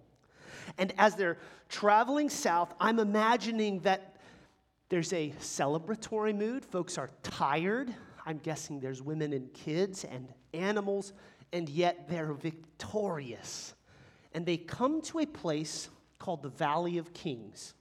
And 0.79 0.93
as 0.97 1.15
they're 1.15 1.37
traveling 1.67 2.29
south, 2.29 2.73
I'm 2.79 2.97
imagining 2.99 3.81
that 3.81 4.15
there's 4.87 5.13
a 5.13 5.31
celebratory 5.39 6.35
mood. 6.35 6.65
Folks 6.65 6.97
are 6.97 7.11
tired. 7.21 7.93
I'm 8.25 8.39
guessing 8.39 8.79
there's 8.79 9.01
women 9.01 9.33
and 9.33 9.53
kids 9.53 10.05
and 10.05 10.27
animals, 10.53 11.13
and 11.53 11.69
yet 11.69 12.09
they're 12.09 12.33
victorious. 12.33 13.75
And 14.33 14.45
they 14.45 14.57
come 14.57 15.01
to 15.03 15.19
a 15.19 15.25
place 15.25 15.89
called 16.17 16.41
the 16.43 16.49
Valley 16.49 16.97
of 16.97 17.13
Kings, 17.13 17.73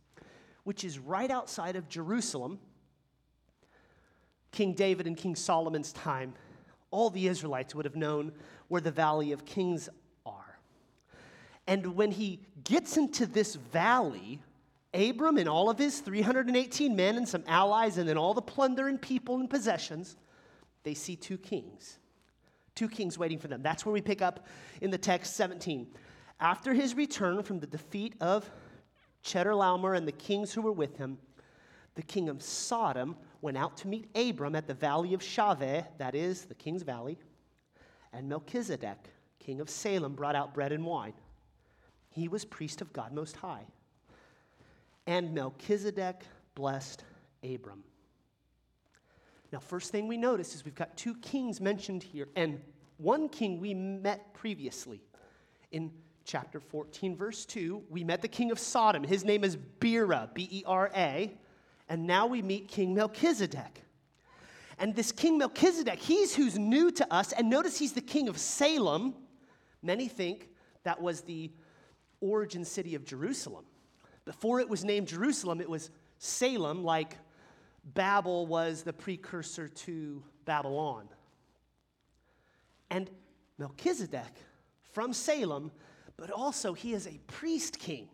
which 0.64 0.84
is 0.84 0.98
right 0.98 1.30
outside 1.30 1.76
of 1.76 1.88
Jerusalem. 1.88 2.58
King 4.50 4.72
David 4.74 5.06
and 5.06 5.16
King 5.16 5.36
Solomon's 5.36 5.92
time, 5.92 6.34
all 6.90 7.10
the 7.10 7.28
Israelites 7.28 7.74
would 7.74 7.84
have 7.84 7.96
known 7.96 8.32
where 8.68 8.80
the 8.80 8.90
Valley 8.90 9.32
of 9.32 9.44
Kings. 9.44 9.88
And 11.68 11.94
when 11.94 12.10
he 12.10 12.40
gets 12.64 12.96
into 12.96 13.26
this 13.26 13.54
valley, 13.54 14.40
Abram 14.94 15.36
and 15.36 15.48
all 15.48 15.68
of 15.68 15.78
his 15.78 16.00
318 16.00 16.96
men 16.96 17.16
and 17.16 17.28
some 17.28 17.44
allies, 17.46 17.98
and 17.98 18.08
then 18.08 18.16
all 18.16 18.32
the 18.32 18.40
plunder 18.40 18.88
and 18.88 19.00
people 19.00 19.38
and 19.38 19.50
possessions, 19.50 20.16
they 20.82 20.94
see 20.94 21.14
two 21.14 21.36
kings. 21.36 21.98
Two 22.74 22.88
kings 22.88 23.18
waiting 23.18 23.38
for 23.38 23.48
them. 23.48 23.62
That's 23.62 23.84
where 23.84 23.92
we 23.92 24.00
pick 24.00 24.22
up 24.22 24.46
in 24.80 24.90
the 24.90 24.96
text 24.96 25.36
17. 25.36 25.88
After 26.40 26.72
his 26.72 26.94
return 26.94 27.42
from 27.42 27.60
the 27.60 27.66
defeat 27.66 28.14
of 28.18 28.50
Chedorlaomer 29.22 29.94
and 29.94 30.08
the 30.08 30.12
kings 30.12 30.54
who 30.54 30.62
were 30.62 30.72
with 30.72 30.96
him, 30.96 31.18
the 31.96 32.02
king 32.02 32.30
of 32.30 32.42
Sodom 32.42 33.14
went 33.42 33.58
out 33.58 33.76
to 33.78 33.88
meet 33.88 34.08
Abram 34.16 34.54
at 34.54 34.66
the 34.66 34.74
valley 34.74 35.12
of 35.12 35.20
Shaveh, 35.20 35.84
that 35.98 36.14
is, 36.14 36.46
the 36.46 36.54
king's 36.54 36.82
valley, 36.82 37.18
and 38.14 38.26
Melchizedek, 38.26 39.10
king 39.38 39.60
of 39.60 39.68
Salem, 39.68 40.14
brought 40.14 40.34
out 40.34 40.54
bread 40.54 40.72
and 40.72 40.86
wine. 40.86 41.12
He 42.18 42.28
was 42.28 42.44
priest 42.44 42.80
of 42.80 42.92
God 42.92 43.12
Most 43.12 43.36
High. 43.36 43.64
And 45.06 45.32
Melchizedek 45.32 46.22
blessed 46.54 47.04
Abram. 47.42 47.84
Now, 49.52 49.60
first 49.60 49.90
thing 49.92 50.08
we 50.08 50.18
notice 50.18 50.54
is 50.54 50.64
we've 50.64 50.74
got 50.74 50.96
two 50.96 51.14
kings 51.16 51.60
mentioned 51.60 52.02
here, 52.02 52.28
and 52.36 52.60
one 52.98 53.28
king 53.28 53.60
we 53.60 53.72
met 53.72 54.34
previously. 54.34 55.00
In 55.70 55.90
chapter 56.24 56.60
14, 56.60 57.16
verse 57.16 57.46
2, 57.46 57.84
we 57.88 58.04
met 58.04 58.20
the 58.20 58.28
king 58.28 58.50
of 58.50 58.58
Sodom. 58.58 59.02
His 59.02 59.24
name 59.24 59.44
is 59.44 59.56
Bera, 59.56 60.28
B 60.34 60.48
E 60.50 60.62
R 60.66 60.90
A. 60.94 61.32
And 61.88 62.06
now 62.06 62.26
we 62.26 62.42
meet 62.42 62.68
King 62.68 62.94
Melchizedek. 62.94 63.82
And 64.78 64.94
this 64.94 65.10
King 65.10 65.38
Melchizedek, 65.38 65.98
he's 65.98 66.34
who's 66.34 66.58
new 66.58 66.90
to 66.90 67.12
us. 67.12 67.32
And 67.32 67.48
notice 67.48 67.78
he's 67.78 67.94
the 67.94 68.02
king 68.02 68.28
of 68.28 68.36
Salem. 68.36 69.14
Many 69.82 70.06
think 70.06 70.50
that 70.84 71.00
was 71.00 71.22
the 71.22 71.50
origin 72.20 72.64
city 72.64 72.94
of 72.94 73.04
Jerusalem. 73.04 73.64
Before 74.24 74.60
it 74.60 74.68
was 74.68 74.84
named 74.84 75.08
Jerusalem, 75.08 75.60
it 75.60 75.68
was 75.68 75.90
Salem, 76.18 76.84
like 76.84 77.16
Babel 77.94 78.46
was 78.46 78.82
the 78.82 78.92
precursor 78.92 79.68
to 79.68 80.22
Babylon. 80.44 81.08
And 82.90 83.10
Melchizedek 83.58 84.32
from 84.92 85.12
Salem, 85.12 85.70
but 86.16 86.30
also 86.30 86.72
he 86.72 86.92
is 86.92 87.06
a 87.06 87.18
priest 87.26 87.78
king. 87.78 88.08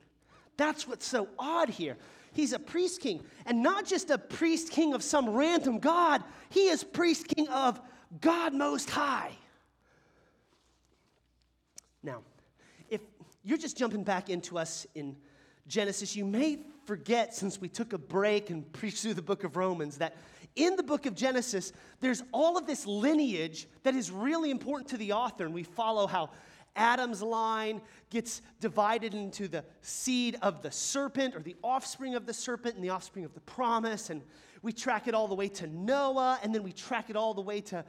That's 0.56 0.86
what's 0.86 1.06
so 1.06 1.28
odd 1.38 1.68
here. 1.68 1.96
He's 2.32 2.52
a 2.52 2.58
priest 2.58 3.00
king, 3.00 3.22
and 3.46 3.62
not 3.62 3.86
just 3.86 4.10
a 4.10 4.18
priest 4.18 4.70
king 4.70 4.92
of 4.92 5.02
some 5.02 5.30
random 5.30 5.78
God, 5.78 6.22
he 6.50 6.68
is 6.68 6.82
priest 6.82 7.28
king 7.28 7.48
of 7.48 7.80
God 8.20 8.52
Most 8.52 8.90
High. 8.90 9.32
Now, 12.02 12.22
you're 13.44 13.58
just 13.58 13.76
jumping 13.76 14.02
back 14.02 14.30
into 14.30 14.58
us 14.58 14.86
in 14.94 15.16
Genesis, 15.66 16.16
you 16.16 16.24
may 16.24 16.58
forget, 16.84 17.34
since 17.34 17.60
we 17.60 17.68
took 17.68 17.92
a 17.92 17.98
break 17.98 18.50
and 18.50 18.70
preached 18.72 19.02
through 19.02 19.14
the 19.14 19.22
book 19.22 19.44
of 19.44 19.56
Romans, 19.56 19.98
that 19.98 20.16
in 20.56 20.76
the 20.76 20.82
book 20.82 21.06
of 21.06 21.14
Genesis, 21.14 21.72
there's 22.00 22.22
all 22.32 22.58
of 22.58 22.66
this 22.66 22.86
lineage 22.86 23.66
that 23.82 23.94
is 23.94 24.10
really 24.10 24.50
important 24.50 24.88
to 24.90 24.96
the 24.96 25.12
author, 25.12 25.44
and 25.44 25.54
we 25.54 25.62
follow 25.62 26.06
how 26.06 26.30
Adam's 26.76 27.22
line 27.22 27.80
gets 28.10 28.42
divided 28.60 29.14
into 29.14 29.48
the 29.48 29.64
seed 29.80 30.36
of 30.42 30.62
the 30.62 30.70
serpent 30.70 31.34
or 31.34 31.40
the 31.40 31.56
offspring 31.62 32.14
of 32.14 32.26
the 32.26 32.34
serpent 32.34 32.74
and 32.74 32.84
the 32.84 32.90
offspring 32.90 33.24
of 33.24 33.32
the 33.34 33.40
promise. 33.40 34.10
And 34.10 34.22
we 34.62 34.72
track 34.72 35.06
it 35.06 35.14
all 35.14 35.28
the 35.28 35.34
way 35.34 35.48
to 35.48 35.66
Noah, 35.68 36.38
and 36.42 36.54
then 36.54 36.62
we 36.62 36.72
track 36.72 37.10
it 37.10 37.16
all 37.16 37.32
the 37.34 37.40
way 37.40 37.60
to 37.62 37.84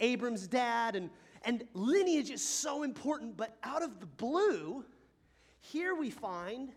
Abram's 0.00 0.46
dad. 0.46 0.96
And, 0.96 1.10
and 1.44 1.64
lineage 1.74 2.30
is 2.30 2.44
so 2.44 2.82
important, 2.82 3.36
but 3.36 3.56
out 3.62 3.82
of 3.82 4.00
the 4.00 4.06
blue, 4.06 4.84
here 5.60 5.94
we 5.94 6.10
find 6.10 6.72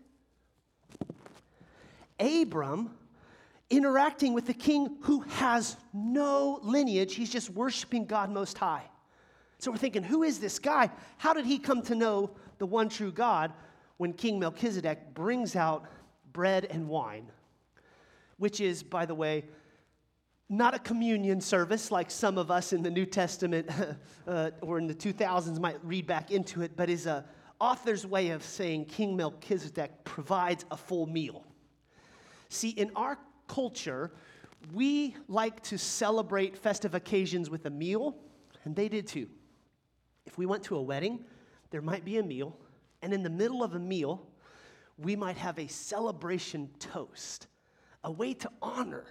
Abram 2.20 2.90
interacting 3.70 4.34
with 4.34 4.46
the 4.46 4.54
king 4.54 4.96
who 5.00 5.20
has 5.22 5.76
no 5.92 6.60
lineage. 6.62 7.14
He's 7.14 7.30
just 7.30 7.50
worshiping 7.50 8.06
God 8.06 8.30
Most 8.30 8.56
High. 8.58 8.84
So 9.58 9.70
we're 9.70 9.78
thinking, 9.78 10.02
who 10.02 10.22
is 10.22 10.38
this 10.38 10.58
guy? 10.58 10.90
How 11.16 11.32
did 11.32 11.46
he 11.46 11.58
come 11.58 11.82
to 11.82 11.94
know 11.94 12.30
the 12.58 12.66
one 12.66 12.88
true 12.88 13.10
God 13.10 13.52
when 13.96 14.12
King 14.12 14.38
Melchizedek 14.38 15.14
brings 15.14 15.56
out 15.56 15.86
bread 16.32 16.66
and 16.66 16.88
wine? 16.88 17.30
Which 18.36 18.60
is, 18.60 18.82
by 18.82 19.06
the 19.06 19.14
way, 19.14 19.44
not 20.48 20.74
a 20.74 20.78
communion 20.78 21.40
service 21.40 21.90
like 21.90 22.10
some 22.10 22.36
of 22.36 22.50
us 22.50 22.72
in 22.72 22.82
the 22.82 22.90
New 22.90 23.06
Testament 23.06 23.70
uh, 24.28 24.50
or 24.60 24.78
in 24.78 24.86
the 24.86 24.94
2000s 24.94 25.58
might 25.58 25.82
read 25.82 26.06
back 26.06 26.30
into 26.30 26.62
it, 26.62 26.76
but 26.76 26.90
is 26.90 27.06
a 27.06 27.24
author's 27.64 28.06
way 28.06 28.28
of 28.28 28.42
saying 28.42 28.84
King 28.84 29.16
Melchizedek 29.16 30.04
provides 30.04 30.66
a 30.70 30.76
full 30.76 31.06
meal. 31.06 31.46
See, 32.50 32.68
in 32.68 32.90
our 32.94 33.18
culture, 33.48 34.12
we 34.74 35.16
like 35.28 35.62
to 35.62 35.78
celebrate 35.78 36.58
festive 36.58 36.94
occasions 36.94 37.48
with 37.48 37.64
a 37.64 37.70
meal, 37.70 38.16
and 38.64 38.76
they 38.76 38.90
did 38.90 39.06
too. 39.06 39.28
If 40.26 40.36
we 40.36 40.44
went 40.44 40.62
to 40.64 40.76
a 40.76 40.82
wedding, 40.82 41.24
there 41.70 41.80
might 41.80 42.04
be 42.04 42.18
a 42.18 42.22
meal, 42.22 42.54
and 43.00 43.14
in 43.14 43.22
the 43.22 43.30
middle 43.30 43.62
of 43.62 43.74
a 43.74 43.78
meal, 43.78 44.26
we 44.98 45.16
might 45.16 45.38
have 45.38 45.58
a 45.58 45.66
celebration 45.66 46.68
toast, 46.78 47.46
a 48.04 48.12
way 48.12 48.34
to 48.34 48.50
honor 48.60 49.06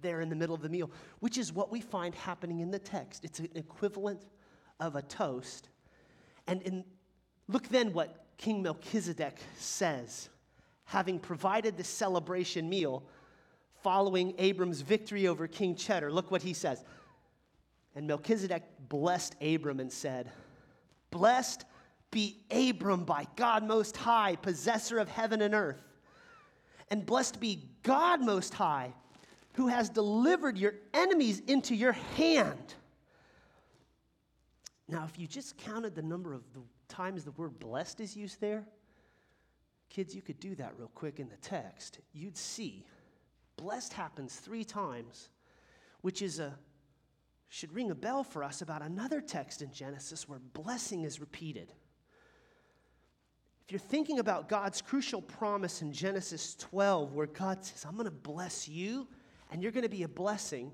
there 0.00 0.22
in 0.22 0.30
the 0.30 0.36
middle 0.36 0.54
of 0.54 0.62
the 0.62 0.70
meal, 0.70 0.90
which 1.18 1.36
is 1.36 1.52
what 1.52 1.70
we 1.70 1.82
find 1.82 2.14
happening 2.14 2.60
in 2.60 2.70
the 2.70 2.78
text. 2.78 3.26
It's 3.26 3.40
an 3.40 3.50
equivalent 3.54 4.22
of 4.80 4.96
a 4.96 5.02
toast. 5.02 5.68
And 6.46 6.62
in, 6.62 6.84
look 7.50 7.68
then 7.68 7.92
what 7.92 8.16
King 8.38 8.62
Melchizedek 8.62 9.36
says, 9.58 10.28
having 10.84 11.18
provided 11.18 11.76
the 11.76 11.84
celebration 11.84 12.68
meal 12.68 13.02
following 13.82 14.34
Abram's 14.38 14.80
victory 14.80 15.26
over 15.26 15.46
King 15.46 15.74
Cheddar. 15.74 16.12
Look 16.12 16.30
what 16.30 16.42
he 16.42 16.52
says. 16.52 16.84
And 17.94 18.06
Melchizedek 18.06 18.62
blessed 18.88 19.36
Abram 19.40 19.80
and 19.80 19.92
said, 19.92 20.30
Blessed 21.10 21.64
be 22.10 22.38
Abram 22.50 23.04
by 23.04 23.26
God 23.36 23.64
Most 23.64 23.96
High, 23.96 24.36
possessor 24.36 24.98
of 24.98 25.08
heaven 25.08 25.42
and 25.42 25.54
earth. 25.54 25.82
And 26.90 27.06
blessed 27.06 27.40
be 27.40 27.64
God 27.82 28.20
Most 28.20 28.54
High, 28.54 28.92
who 29.54 29.68
has 29.68 29.88
delivered 29.88 30.56
your 30.56 30.74
enemies 30.94 31.40
into 31.46 31.74
your 31.74 31.92
hand. 31.92 32.74
Now, 34.88 35.04
if 35.04 35.18
you 35.18 35.26
just 35.26 35.56
counted 35.56 35.94
the 35.94 36.02
number 36.02 36.32
of 36.32 36.42
the 36.52 36.60
times 36.90 37.24
the 37.24 37.30
word 37.32 37.58
blessed 37.58 38.00
is 38.00 38.16
used 38.16 38.40
there? 38.40 38.66
Kids, 39.88 40.14
you 40.14 40.22
could 40.22 40.38
do 40.38 40.54
that 40.56 40.74
real 40.76 40.90
quick 40.94 41.18
in 41.18 41.28
the 41.28 41.36
text. 41.36 42.00
You'd 42.12 42.36
see 42.36 42.84
blessed 43.56 43.92
happens 43.92 44.36
three 44.36 44.64
times, 44.64 45.30
which 46.02 46.22
is 46.22 46.38
a 46.38 46.54
should 47.52 47.72
ring 47.74 47.90
a 47.90 47.94
bell 47.94 48.22
for 48.22 48.44
us 48.44 48.62
about 48.62 48.80
another 48.80 49.20
text 49.20 49.60
in 49.60 49.72
Genesis 49.72 50.28
where 50.28 50.38
blessing 50.38 51.02
is 51.02 51.20
repeated. 51.20 51.72
If 53.64 53.72
you're 53.72 53.80
thinking 53.80 54.20
about 54.20 54.48
God's 54.48 54.80
crucial 54.80 55.20
promise 55.20 55.82
in 55.82 55.92
Genesis 55.92 56.54
12, 56.54 57.12
where 57.12 57.26
God 57.26 57.64
says, 57.64 57.84
I'm 57.84 57.94
going 57.94 58.04
to 58.04 58.12
bless 58.12 58.68
you 58.68 59.08
and 59.50 59.62
you're 59.62 59.72
going 59.72 59.82
to 59.82 59.88
be 59.88 60.04
a 60.04 60.08
blessing, 60.08 60.70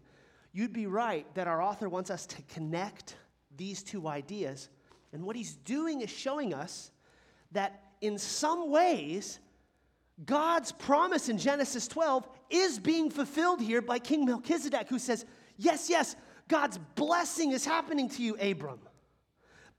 you'd 0.53 0.75
be 0.75 0.87
right 0.87 1.27
that 1.35 1.47
our 1.47 1.63
author 1.63 1.89
wants 1.89 2.11
us 2.11 2.27
to 2.27 2.43
connect 2.43 3.17
these 3.57 3.83
two 3.83 4.07
ideas. 4.07 4.69
And 5.17 5.25
what 5.25 5.35
he's 5.35 5.55
doing 5.55 6.03
is 6.03 6.11
showing 6.11 6.53
us 6.53 6.91
that 7.53 7.85
in 8.03 8.19
some 8.19 8.71
ways, 8.71 9.39
God's 10.27 10.73
promise 10.73 11.31
in 11.31 11.39
Genesis 11.39 11.89
12 11.89 12.29
is 12.51 12.79
being 12.79 13.09
fulfilled 13.09 13.63
here 13.63 13.81
by 13.81 13.99
King 13.99 14.27
Melchizedek, 14.27 14.91
who 14.91 14.99
says, 14.99 15.25
Yes, 15.57 15.89
yes, 15.89 16.17
God's 16.49 16.77
blessing 16.97 17.53
is 17.53 17.65
happening 17.65 18.11
to 18.11 18.23
you, 18.23 18.37
Abram. 18.39 18.79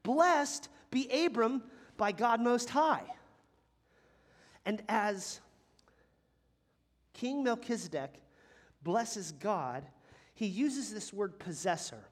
Blessed 0.01 0.69
be 0.89 1.07
Abram 1.25 1.61
by 1.97 2.11
God 2.13 2.41
Most 2.41 2.71
High. 2.71 3.03
And 4.65 4.81
as 4.89 5.39
King 7.13 7.43
Melchizedek 7.43 8.15
blesses 8.81 9.33
God, 9.33 9.85
he 10.33 10.47
uses 10.47 10.91
this 10.91 11.13
word 11.13 11.37
possessor. 11.37 12.03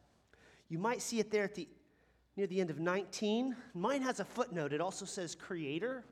You 0.70 0.77
might 0.77 1.01
see 1.01 1.20
it 1.20 1.32
there 1.32 1.46
at 1.46 1.55
the 1.55 1.67
near 2.35 2.47
the 2.47 2.59
end 2.59 2.69
of 2.69 2.79
19. 2.79 3.55
Mine 3.73 4.01
has 4.01 4.19
a 4.19 4.25
footnote. 4.25 4.73
It 4.73 4.81
also 4.81 5.05
says 5.05 5.35
creator. 5.35 6.03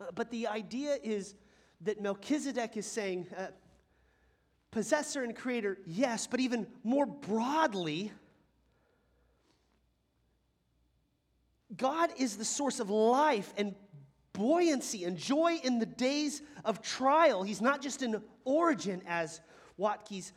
Uh, 0.00 0.06
but 0.14 0.30
the 0.30 0.46
idea 0.46 0.96
is 1.02 1.34
that 1.82 2.00
Melchizedek 2.00 2.76
is 2.76 2.86
saying, 2.86 3.26
uh, 3.36 3.48
possessor 4.70 5.22
and 5.22 5.36
creator, 5.36 5.78
yes, 5.86 6.26
but 6.26 6.40
even 6.40 6.66
more 6.82 7.06
broadly, 7.06 8.10
God 11.76 12.10
is 12.18 12.36
the 12.36 12.44
source 12.44 12.80
of 12.80 12.90
life 12.90 13.52
and 13.56 13.74
buoyancy 14.32 15.04
and 15.04 15.16
joy 15.16 15.60
in 15.62 15.78
the 15.78 15.86
days 15.86 16.42
of 16.64 16.82
trial. 16.82 17.42
He's 17.42 17.60
not 17.60 17.82
just 17.82 18.02
an 18.02 18.22
origin, 18.44 19.02
as 19.06 19.40
Waltke's 19.76 20.32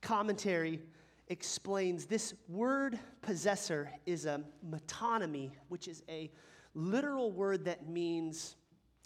commentary 0.00 0.80
explains 1.28 2.06
this 2.06 2.34
word 2.48 2.98
possessor 3.22 3.90
is 4.06 4.26
a 4.26 4.42
metonymy, 4.68 5.52
which 5.68 5.88
is 5.88 6.02
a 6.08 6.30
literal 6.74 7.30
word 7.32 7.64
that 7.66 7.88
means, 7.88 8.56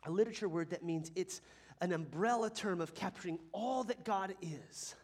a 0.06 0.10
literature 0.10 0.48
word 0.48 0.70
that 0.70 0.84
means 0.84 1.10
it's 1.16 1.40
an 1.80 1.92
umbrella 1.92 2.48
term 2.48 2.80
of 2.80 2.94
capturing 2.94 3.38
all 3.52 3.84
that 3.84 4.04
God 4.04 4.34
is. 4.40 4.94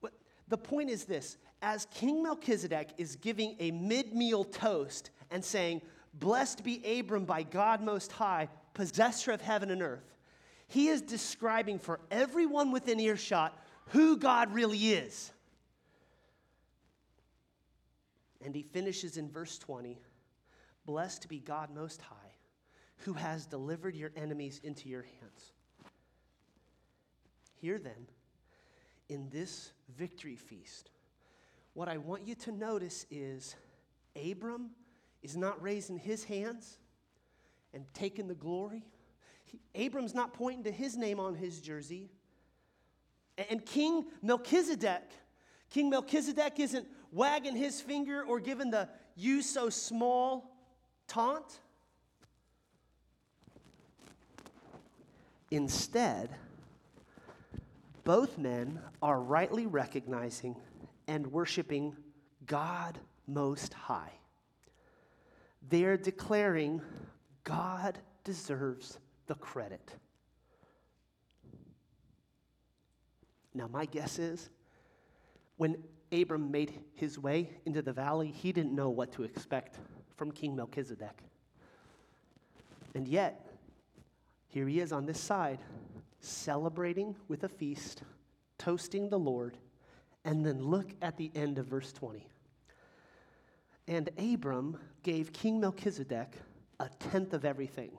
But 0.00 0.12
the 0.48 0.58
point 0.58 0.90
is 0.90 1.04
this 1.04 1.38
as 1.62 1.86
King 1.86 2.22
Melchizedek 2.22 2.90
is 2.98 3.16
giving 3.16 3.56
a 3.58 3.70
mid 3.70 4.14
meal 4.14 4.44
toast 4.44 5.10
and 5.30 5.44
saying, 5.44 5.80
Blessed 6.14 6.64
be 6.64 6.98
Abram 6.98 7.24
by 7.24 7.42
God 7.42 7.82
Most 7.82 8.12
High, 8.12 8.48
possessor 8.74 9.32
of 9.32 9.40
heaven 9.40 9.70
and 9.70 9.82
earth, 9.82 10.16
he 10.68 10.88
is 10.88 11.00
describing 11.00 11.78
for 11.78 12.00
everyone 12.10 12.72
within 12.72 13.00
earshot 13.00 13.56
who 13.88 14.16
God 14.16 14.52
really 14.52 14.78
is. 14.78 15.32
And 18.46 18.54
he 18.54 18.62
finishes 18.62 19.16
in 19.16 19.28
verse 19.28 19.58
20 19.58 19.98
Blessed 20.86 21.28
be 21.28 21.40
God 21.40 21.68
Most 21.74 22.00
High, 22.00 22.36
who 22.98 23.12
has 23.14 23.44
delivered 23.44 23.96
your 23.96 24.12
enemies 24.16 24.60
into 24.62 24.88
your 24.88 25.02
hands. 25.02 25.52
Here 27.56 27.80
then, 27.80 28.06
in 29.08 29.28
this 29.30 29.72
victory 29.98 30.36
feast, 30.36 30.90
what 31.74 31.88
I 31.88 31.98
want 31.98 32.24
you 32.24 32.36
to 32.36 32.52
notice 32.52 33.04
is 33.10 33.56
Abram 34.14 34.70
is 35.24 35.36
not 35.36 35.60
raising 35.60 35.98
his 35.98 36.22
hands 36.22 36.78
and 37.74 37.84
taking 37.94 38.28
the 38.28 38.34
glory. 38.36 38.84
He, 39.44 39.58
Abram's 39.74 40.14
not 40.14 40.34
pointing 40.34 40.62
to 40.64 40.70
his 40.70 40.96
name 40.96 41.18
on 41.18 41.34
his 41.34 41.60
jersey. 41.60 42.10
And 43.50 43.66
King 43.66 44.04
Melchizedek, 44.22 45.02
King 45.70 45.90
Melchizedek 45.90 46.58
isn't 46.58 46.86
wagging 47.12 47.56
his 47.56 47.80
finger 47.80 48.22
or 48.22 48.40
giving 48.40 48.70
the 48.70 48.88
you 49.14 49.42
so 49.42 49.70
small 49.70 50.56
taunt. 51.08 51.60
Instead, 55.50 56.30
both 58.04 58.38
men 58.38 58.80
are 59.02 59.20
rightly 59.20 59.66
recognizing 59.66 60.56
and 61.08 61.26
worshiping 61.32 61.96
God 62.46 62.98
Most 63.26 63.74
High. 63.74 64.12
They're 65.68 65.96
declaring 65.96 66.80
God 67.44 67.98
deserves 68.24 68.98
the 69.26 69.34
credit. 69.34 69.90
Now, 73.54 73.68
my 73.68 73.86
guess 73.86 74.18
is 74.18 74.50
when 75.56 75.76
Abram 76.12 76.50
made 76.50 76.80
his 76.94 77.18
way 77.18 77.50
into 77.64 77.82
the 77.82 77.92
valley, 77.92 78.28
he 78.28 78.52
didn't 78.52 78.74
know 78.74 78.90
what 78.90 79.12
to 79.12 79.24
expect 79.24 79.78
from 80.16 80.30
King 80.30 80.54
Melchizedek. 80.54 81.22
And 82.94 83.06
yet, 83.06 83.46
here 84.48 84.66
he 84.66 84.80
is 84.80 84.92
on 84.92 85.06
this 85.06 85.20
side, 85.20 85.58
celebrating 86.20 87.14
with 87.28 87.44
a 87.44 87.48
feast, 87.48 88.02
toasting 88.58 89.10
the 89.10 89.18
Lord, 89.18 89.58
and 90.24 90.44
then 90.44 90.62
look 90.62 90.86
at 91.02 91.16
the 91.16 91.30
end 91.34 91.58
of 91.58 91.66
verse 91.66 91.92
20. 91.92 92.26
And 93.88 94.10
Abram 94.18 94.78
gave 95.02 95.32
King 95.32 95.60
Melchizedek 95.60 96.32
a 96.80 96.88
tenth 97.10 97.32
of 97.32 97.44
everything. 97.44 97.90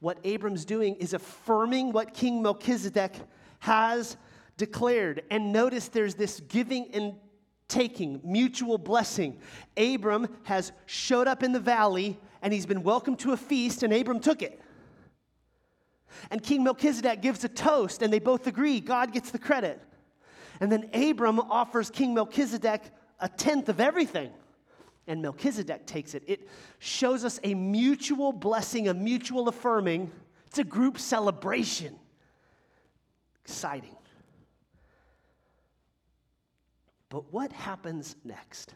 What 0.00 0.18
Abram's 0.24 0.64
doing 0.64 0.94
is 0.96 1.14
affirming 1.14 1.92
what 1.92 2.14
King 2.14 2.42
Melchizedek 2.42 3.14
has 3.60 4.16
declared. 4.56 5.22
And 5.30 5.52
notice 5.52 5.88
there's 5.88 6.14
this 6.14 6.40
giving 6.40 6.90
and 6.94 7.14
taking, 7.68 8.20
mutual 8.24 8.78
blessing. 8.78 9.40
Abram 9.76 10.28
has 10.44 10.72
showed 10.86 11.26
up 11.26 11.42
in 11.42 11.52
the 11.52 11.60
valley 11.60 12.18
and 12.42 12.52
he's 12.52 12.66
been 12.66 12.82
welcomed 12.82 13.18
to 13.18 13.32
a 13.32 13.36
feast, 13.36 13.82
and 13.82 13.92
Abram 13.92 14.20
took 14.20 14.40
it. 14.40 14.60
And 16.30 16.40
King 16.42 16.62
Melchizedek 16.62 17.20
gives 17.20 17.42
a 17.44 17.48
toast, 17.48 18.02
and 18.02 18.12
they 18.12 18.20
both 18.20 18.46
agree 18.46 18.78
God 18.78 19.12
gets 19.12 19.30
the 19.30 19.38
credit. 19.38 19.82
And 20.60 20.70
then 20.70 20.88
Abram 20.94 21.40
offers 21.40 21.90
King 21.90 22.14
Melchizedek 22.14 22.82
a 23.18 23.28
tenth 23.28 23.68
of 23.68 23.80
everything, 23.80 24.30
and 25.06 25.22
Melchizedek 25.22 25.86
takes 25.86 26.14
it. 26.14 26.22
It 26.26 26.48
shows 26.78 27.24
us 27.24 27.40
a 27.42 27.54
mutual 27.54 28.32
blessing, 28.32 28.86
a 28.86 28.94
mutual 28.94 29.48
affirming. 29.48 30.12
It's 30.46 30.58
a 30.58 30.64
group 30.64 30.98
celebration. 30.98 31.96
Exciting. 33.44 33.96
But 37.08 37.32
what 37.32 37.52
happens 37.52 38.16
next? 38.24 38.74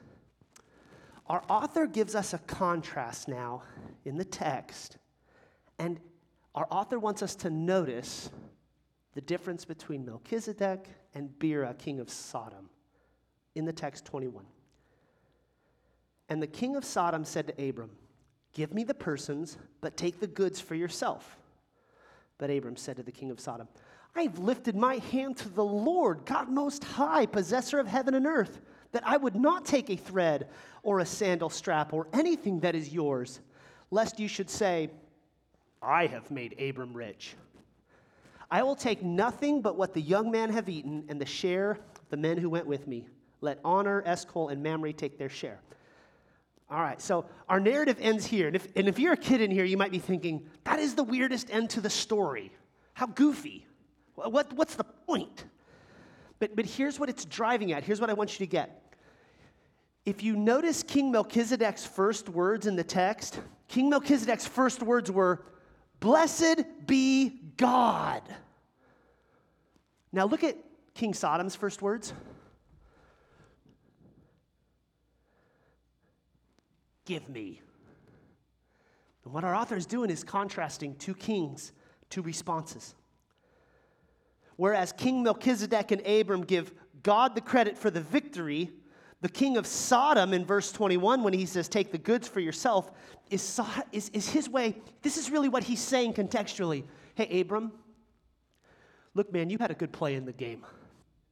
Our 1.27 1.43
author 1.49 1.87
gives 1.87 2.15
us 2.15 2.35
a 2.35 2.39
contrast 2.39 3.29
now 3.29 3.63
in 4.05 4.17
the 4.17 4.25
text, 4.25 4.97
and 5.79 6.01
our 6.55 6.67
author 6.71 6.99
wants 6.99 7.23
us 7.23 7.35
to 7.37 7.51
notice 7.51 8.31
the 9.15 9.21
difference 9.21 9.65
between 9.65 10.05
Melchizedek 10.05 10.89
and 11.15 11.37
Bera, 11.39 11.75
king 11.75 12.01
of 12.01 12.11
Sodom, 12.11 12.69
in 13.55 13.65
the 13.65 13.73
text 13.73 14.05
21. 14.05 14.45
And 16.29 16.43
the 16.43 16.47
king 16.47 16.77
of 16.77 16.85
Sodom 16.85 17.25
said 17.25 17.49
to 17.49 17.69
Abram, 17.69 17.91
Give 18.53 18.73
me 18.73 18.85
the 18.85 18.95
persons, 18.95 19.59
but 19.81 19.97
take 19.97 20.21
the 20.21 20.27
goods 20.27 20.61
for 20.61 20.75
yourself. 20.75 21.39
But 22.39 22.51
Abram 22.51 22.77
said 22.77 22.97
to 22.97 23.03
the 23.03 23.13
king 23.13 23.31
of 23.31 23.39
Sodom, 23.39 23.69
I've 24.15 24.39
lifted 24.39 24.77
my 24.77 24.97
hand 24.97 25.37
to 25.39 25.49
the 25.49 25.65
Lord, 25.65 26.25
God 26.27 26.49
Most 26.49 26.85
High, 26.85 27.27
possessor 27.27 27.79
of 27.79 27.87
heaven 27.87 28.15
and 28.15 28.27
earth, 28.27 28.61
that 28.93 29.07
I 29.07 29.17
would 29.17 29.37
not 29.37 29.65
take 29.65 29.89
a 29.89 29.97
thread 29.97 30.49
or 30.83 31.01
a 31.01 31.07
sandal 31.07 31.51
strap 31.51 31.93
or 31.93 32.09
anything 32.13 32.61
that 32.61 32.75
is 32.75 32.93
yours, 32.93 33.41
lest 33.91 34.19
you 34.19 34.29
should 34.29 34.51
say, 34.51 34.91
I 35.81 36.07
have 36.07 36.31
made 36.31 36.61
Abram 36.61 36.93
rich. 36.93 37.35
I 38.51 38.63
will 38.65 38.75
take 38.75 39.03
nothing 39.03 39.63
but 39.63 39.77
what 39.77 39.95
the 39.95 40.01
young 40.01 40.31
man 40.31 40.51
have 40.51 40.69
eaten 40.69 41.05
and 41.09 41.21
the 41.21 41.27
share 41.27 41.79
the 42.11 42.17
men 42.17 42.37
who 42.37 42.51
went 42.51 42.67
with 42.67 42.87
me. 42.87 43.07
Let 43.41 43.61
Aner, 43.65 44.03
Eshcol, 44.05 44.49
and 44.49 44.63
Mamre 44.63 44.93
take 44.93 45.17
their 45.17 45.29
share. 45.29 45.61
All 46.69 46.81
right, 46.81 47.01
so 47.01 47.25
our 47.49 47.59
narrative 47.59 47.97
ends 48.01 48.27
here. 48.27 48.47
And 48.47 48.55
if, 48.55 48.69
and 48.77 48.89
if 48.89 48.99
you're 48.99 49.15
a 49.15 49.17
kid 49.17 49.41
in 49.41 49.51
here, 49.51 49.65
you 49.65 49.77
might 49.77 49.91
be 49.91 49.99
thinking, 49.99 50.47
that 50.65 50.79
is 50.79 50.95
the 50.95 51.03
weirdest 51.03 51.51
end 51.51 51.71
to 51.71 51.81
the 51.81 51.91
story. 51.91 52.53
How 52.93 53.07
goofy. 53.07 53.67
What, 54.29 54.53
what's 54.53 54.75
the 54.75 54.85
point? 54.85 55.45
But, 56.39 56.57
but 56.57 56.67
here's 56.67 56.99
what 56.99 57.09
it's 57.09 57.25
driving 57.25 57.73
at. 57.73 57.85
Here's 57.85 58.01
what 58.01 58.11
I 58.11 58.15
want 58.15 58.39
you 58.39 58.47
to 58.47 58.51
get. 58.51 58.95
If 60.07 60.23
you 60.23 60.37
notice 60.37 60.83
King 60.83 61.13
Melchizedek's 61.13 61.87
first 61.87 62.29
words 62.29 62.67
in 62.67 62.77
the 62.77 62.85
text, 62.85 63.41
King 63.69 63.91
Melchizedek's 63.91 64.47
first 64.47 64.83
words 64.83 65.11
were, 65.11 65.45
Blessed 66.01 66.65
be 66.87 67.41
God. 67.59 68.23
Now 70.13 70.25
look 70.25 70.43
at 70.43 70.57
King 70.95 71.13
Sodom's 71.13 71.55
first 71.55 71.83
words. 71.83 72.15
Give 77.05 77.29
me. 77.29 77.61
And 79.25 79.35
what 79.35 79.45
our 79.45 79.55
author 79.55 79.77
is 79.77 79.87
doing 79.87 80.11
is 80.11 80.25
contrasting 80.25 80.97
two 80.97 81.15
kings, 81.15 81.73
two 82.09 82.23
responses. 82.23 82.95
Whereas 84.61 84.93
King 84.93 85.23
Melchizedek 85.23 85.91
and 85.91 86.07
Abram 86.07 86.43
give 86.43 86.75
God 87.03 87.35
the 87.35 87.41
credit 87.41 87.79
for 87.79 87.91
the 87.91 88.03
victory, 88.03 88.71
the 89.23 89.29
king 89.31 89.57
of 89.57 89.67
Sodom 89.67 90.35
in 90.35 90.45
verse 90.45 90.71
21, 90.71 91.23
when 91.23 91.33
he 91.33 91.47
says, 91.47 91.67
Take 91.67 91.91
the 91.91 91.97
goods 91.97 92.29
for 92.29 92.41
yourself, 92.41 92.91
is, 93.31 93.59
is, 93.91 94.11
is 94.11 94.29
his 94.29 94.51
way. 94.51 94.77
This 95.01 95.17
is 95.17 95.31
really 95.31 95.49
what 95.49 95.65
he's 95.65 95.81
saying 95.81 96.13
contextually. 96.13 96.85
Hey, 97.15 97.41
Abram, 97.41 97.73
look, 99.15 99.33
man, 99.33 99.49
you 99.49 99.57
had 99.59 99.71
a 99.71 99.75
good 99.75 99.93
play 99.93 100.15
in 100.15 100.27
the 100.27 100.33
game. 100.35 100.67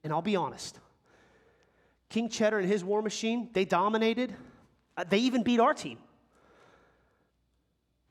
And 0.03 0.11
I'll 0.11 0.23
be 0.23 0.35
honest 0.35 0.81
King 2.09 2.31
Cheddar 2.31 2.61
and 2.61 2.67
his 2.67 2.83
war 2.83 3.03
machine, 3.03 3.51
they 3.53 3.67
dominated. 3.67 4.35
Uh, 4.97 5.05
they 5.07 5.19
even 5.19 5.43
beat 5.43 5.61
our 5.61 5.75
team. 5.75 5.99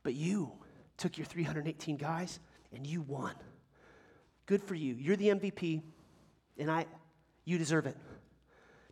But 0.04 0.14
you 0.14 0.52
took 0.96 1.18
your 1.18 1.26
318 1.26 1.98
guys 1.98 2.40
and 2.72 2.86
you 2.86 3.02
won. 3.02 3.34
Good 4.48 4.64
for 4.64 4.76
you. 4.76 4.96
You're 4.96 5.18
the 5.18 5.28
MVP, 5.28 5.82
and 6.58 6.72
I, 6.72 6.86
you 7.46 7.58
deserve 7.58 7.86
it. 7.86 7.96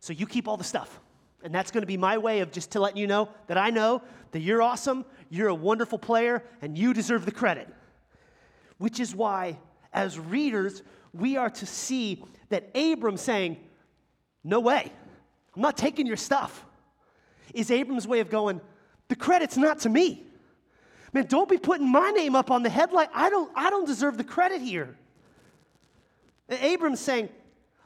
So 0.00 0.12
you 0.12 0.26
keep 0.26 0.46
all 0.46 0.58
the 0.58 0.64
stuff. 0.64 1.00
And 1.42 1.54
that's 1.54 1.70
going 1.70 1.82
to 1.82 1.86
be 1.86 1.96
my 1.96 2.18
way 2.18 2.40
of 2.40 2.52
just 2.52 2.72
to 2.72 2.80
let 2.80 2.96
you 2.96 3.06
know 3.06 3.30
that 3.46 3.56
I 3.58 3.70
know 3.70 4.02
that 4.32 4.40
you're 4.40 4.60
awesome, 4.62 5.04
you're 5.30 5.48
a 5.48 5.54
wonderful 5.54 5.98
player, 5.98 6.42
and 6.60 6.76
you 6.76 6.92
deserve 6.92 7.24
the 7.24 7.32
credit. 7.32 7.68
Which 8.78 9.00
is 9.00 9.14
why, 9.14 9.58
as 9.92 10.18
readers, 10.18 10.82
we 11.14 11.36
are 11.38 11.50
to 11.50 11.66
see 11.66 12.22
that 12.50 12.70
Abram 12.74 13.16
saying, 13.16 13.56
No 14.44 14.60
way, 14.60 14.92
I'm 15.54 15.62
not 15.62 15.78
taking 15.78 16.06
your 16.06 16.16
stuff, 16.16 16.66
is 17.54 17.70
Abram's 17.70 18.06
way 18.06 18.20
of 18.20 18.28
going, 18.28 18.60
The 19.08 19.16
credit's 19.16 19.56
not 19.56 19.80
to 19.80 19.88
me. 19.88 20.26
Man, 21.14 21.26
don't 21.26 21.48
be 21.48 21.56
putting 21.56 21.90
my 21.90 22.10
name 22.10 22.34
up 22.34 22.50
on 22.50 22.62
the 22.62 22.68
headline. 22.68 23.08
I 23.14 23.30
don't, 23.30 23.50
I 23.54 23.70
don't 23.70 23.86
deserve 23.86 24.18
the 24.18 24.24
credit 24.24 24.60
here. 24.60 24.98
Abram's 26.48 27.00
saying, 27.00 27.28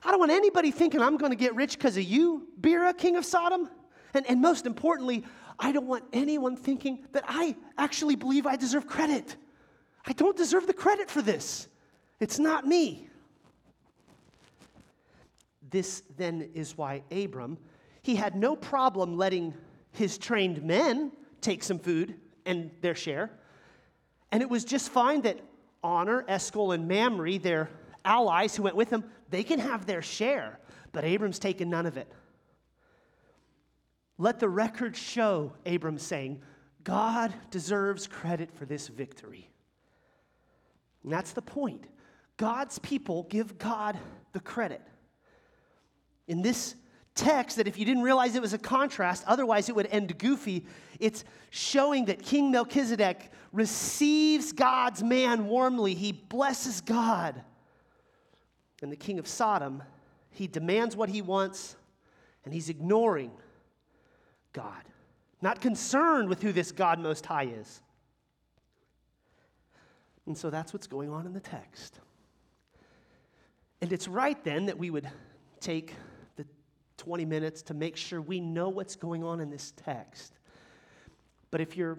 I 0.04 0.10
don't 0.10 0.20
want 0.20 0.32
anybody 0.32 0.70
thinking 0.70 1.00
I'm 1.00 1.16
going 1.16 1.32
to 1.32 1.36
get 1.36 1.54
rich 1.54 1.76
because 1.76 1.96
of 1.96 2.04
you, 2.04 2.48
Bera, 2.58 2.92
king 2.94 3.16
of 3.16 3.24
Sodom. 3.24 3.68
And, 4.14 4.26
and 4.28 4.40
most 4.40 4.66
importantly, 4.66 5.24
I 5.58 5.72
don't 5.72 5.86
want 5.86 6.04
anyone 6.12 6.56
thinking 6.56 7.06
that 7.12 7.24
I 7.28 7.56
actually 7.78 8.16
believe 8.16 8.46
I 8.46 8.56
deserve 8.56 8.86
credit. 8.86 9.36
I 10.06 10.12
don't 10.12 10.36
deserve 10.36 10.66
the 10.66 10.72
credit 10.72 11.10
for 11.10 11.22
this. 11.22 11.68
It's 12.18 12.38
not 12.38 12.66
me. 12.66 13.08
This 15.70 16.02
then 16.16 16.50
is 16.54 16.76
why 16.76 17.02
Abram, 17.10 17.58
he 18.02 18.16
had 18.16 18.34
no 18.34 18.56
problem 18.56 19.16
letting 19.16 19.54
his 19.92 20.18
trained 20.18 20.62
men 20.62 21.12
take 21.40 21.62
some 21.62 21.78
food 21.78 22.14
and 22.46 22.70
their 22.80 22.94
share. 22.94 23.30
And 24.32 24.42
it 24.42 24.50
was 24.50 24.64
just 24.64 24.90
fine 24.90 25.22
that 25.22 25.40
Aner, 25.84 26.24
Eshcol, 26.28 26.72
and 26.72 26.88
Mamre, 26.88 27.38
their 27.38 27.70
allies 28.04 28.56
who 28.56 28.62
went 28.62 28.76
with 28.76 28.90
him, 28.90 29.04
they 29.28 29.42
can 29.42 29.58
have 29.58 29.86
their 29.86 30.02
share, 30.02 30.58
but 30.92 31.04
Abram's 31.04 31.38
taken 31.38 31.70
none 31.70 31.86
of 31.86 31.96
it. 31.96 32.10
Let 34.18 34.38
the 34.38 34.48
record 34.48 34.96
show, 34.96 35.52
Abram 35.64 35.98
saying, 35.98 36.42
God 36.84 37.32
deserves 37.50 38.06
credit 38.06 38.52
for 38.52 38.66
this 38.66 38.88
victory. 38.88 39.50
And 41.02 41.12
that's 41.12 41.32
the 41.32 41.42
point. 41.42 41.86
God's 42.36 42.78
people 42.78 43.24
give 43.24 43.58
God 43.58 43.98
the 44.32 44.40
credit. 44.40 44.82
In 46.28 46.42
this 46.42 46.74
text, 47.14 47.56
that 47.56 47.66
if 47.66 47.78
you 47.78 47.84
didn't 47.84 48.02
realize 48.02 48.34
it 48.34 48.42
was 48.42 48.52
a 48.52 48.58
contrast, 48.58 49.24
otherwise 49.26 49.68
it 49.68 49.74
would 49.74 49.86
end 49.86 50.16
goofy, 50.18 50.66
it's 50.98 51.24
showing 51.50 52.04
that 52.06 52.22
King 52.22 52.50
Melchizedek 52.50 53.30
receives 53.52 54.52
God's 54.52 55.02
man 55.02 55.46
warmly. 55.46 55.94
He 55.94 56.12
blesses 56.12 56.80
God. 56.80 57.42
And 58.82 58.90
the 58.90 58.96
king 58.96 59.18
of 59.18 59.26
Sodom, 59.26 59.82
he 60.30 60.46
demands 60.46 60.96
what 60.96 61.08
he 61.08 61.22
wants, 61.22 61.76
and 62.44 62.54
he's 62.54 62.68
ignoring 62.68 63.30
God, 64.52 64.82
not 65.42 65.60
concerned 65.60 66.28
with 66.28 66.42
who 66.42 66.52
this 66.52 66.72
God 66.72 66.98
Most 66.98 67.26
High 67.26 67.44
is. 67.46 67.82
And 70.26 70.36
so 70.36 70.50
that's 70.50 70.72
what's 70.72 70.86
going 70.86 71.10
on 71.10 71.26
in 71.26 71.32
the 71.32 71.40
text. 71.40 72.00
And 73.80 73.92
it's 73.92 74.06
right 74.06 74.42
then 74.44 74.66
that 74.66 74.78
we 74.78 74.90
would 74.90 75.08
take 75.60 75.94
the 76.36 76.46
20 76.98 77.24
minutes 77.24 77.62
to 77.62 77.74
make 77.74 77.96
sure 77.96 78.20
we 78.20 78.40
know 78.40 78.68
what's 78.68 78.96
going 78.96 79.24
on 79.24 79.40
in 79.40 79.50
this 79.50 79.72
text. 79.76 80.38
But 81.50 81.60
if 81.60 81.76
you're 81.76 81.98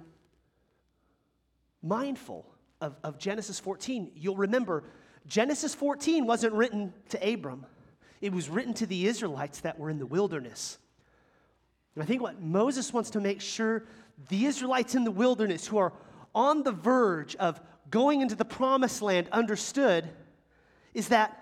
mindful 1.81 2.45
of, 2.79 2.95
of 3.03 3.17
Genesis 3.17 3.59
14, 3.59 4.11
you'll 4.15 4.37
remember 4.37 4.83
Genesis 5.27 5.73
14 5.75 6.25
wasn't 6.25 6.53
written 6.53 6.93
to 7.09 7.33
Abram, 7.33 7.65
it 8.21 8.31
was 8.33 8.49
written 8.49 8.73
to 8.75 8.85
the 8.85 9.07
Israelites 9.07 9.61
that 9.61 9.79
were 9.79 9.89
in 9.89 9.97
the 9.97 10.05
wilderness. 10.05 10.77
And 11.95 12.03
I 12.03 12.05
think 12.05 12.21
what 12.21 12.41
Moses 12.41 12.93
wants 12.93 13.09
to 13.11 13.19
make 13.19 13.41
sure 13.41 13.83
the 14.29 14.45
Israelites 14.45 14.95
in 14.95 15.03
the 15.03 15.11
wilderness 15.11 15.67
who 15.67 15.77
are 15.77 15.93
on 16.33 16.63
the 16.63 16.71
verge 16.71 17.35
of 17.35 17.59
going 17.89 18.21
into 18.21 18.35
the 18.35 18.45
promised 18.45 19.01
land 19.01 19.27
understood 19.31 20.09
is 20.93 21.09
that 21.09 21.37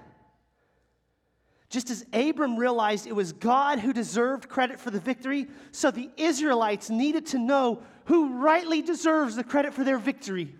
just 1.69 1.91
as 1.91 2.03
Abram 2.13 2.57
realized 2.57 3.05
it 3.05 3.15
was 3.15 3.31
God 3.31 3.79
who 3.79 3.93
deserved 3.93 4.49
credit 4.49 4.79
for 4.79 4.89
the 4.89 4.99
victory, 4.99 5.47
so 5.71 5.91
the 5.91 6.09
Israelites 6.17 6.89
needed 6.89 7.27
to 7.27 7.37
know 7.37 7.83
who 8.05 8.39
rightly 8.39 8.81
deserves 8.81 9.35
the 9.35 9.43
credit 9.43 9.75
for 9.75 9.83
their 9.83 9.99
victory. 9.99 10.55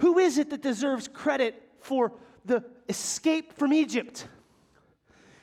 Who 0.00 0.18
is 0.18 0.36
it 0.36 0.50
that 0.50 0.60
deserves 0.60 1.08
credit 1.08 1.67
for 1.80 2.12
the 2.44 2.64
escape 2.88 3.52
from 3.54 3.72
Egypt. 3.72 4.26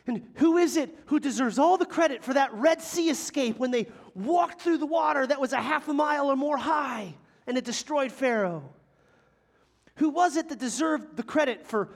And 0.07 0.23
who 0.35 0.57
is 0.57 0.77
it 0.77 0.95
who 1.07 1.19
deserves 1.19 1.57
all 1.57 1.77
the 1.77 1.85
credit 1.85 2.23
for 2.23 2.33
that 2.33 2.53
Red 2.53 2.81
Sea 2.81 3.09
escape 3.09 3.57
when 3.57 3.71
they 3.71 3.87
walked 4.13 4.61
through 4.61 4.77
the 4.77 4.85
water 4.85 5.25
that 5.25 5.41
was 5.41 5.51
a 5.51 5.61
half 5.61 5.87
a 5.87 5.93
mile 5.93 6.27
or 6.27 6.35
more 6.35 6.57
high 6.57 7.15
and 7.47 7.57
it 7.57 7.65
destroyed 7.65 8.11
Pharaoh? 8.11 8.63
Who 9.95 10.09
was 10.09 10.35
it 10.35 10.49
that 10.49 10.59
deserved 10.59 11.15
the 11.15 11.23
credit 11.23 11.65
for 11.65 11.89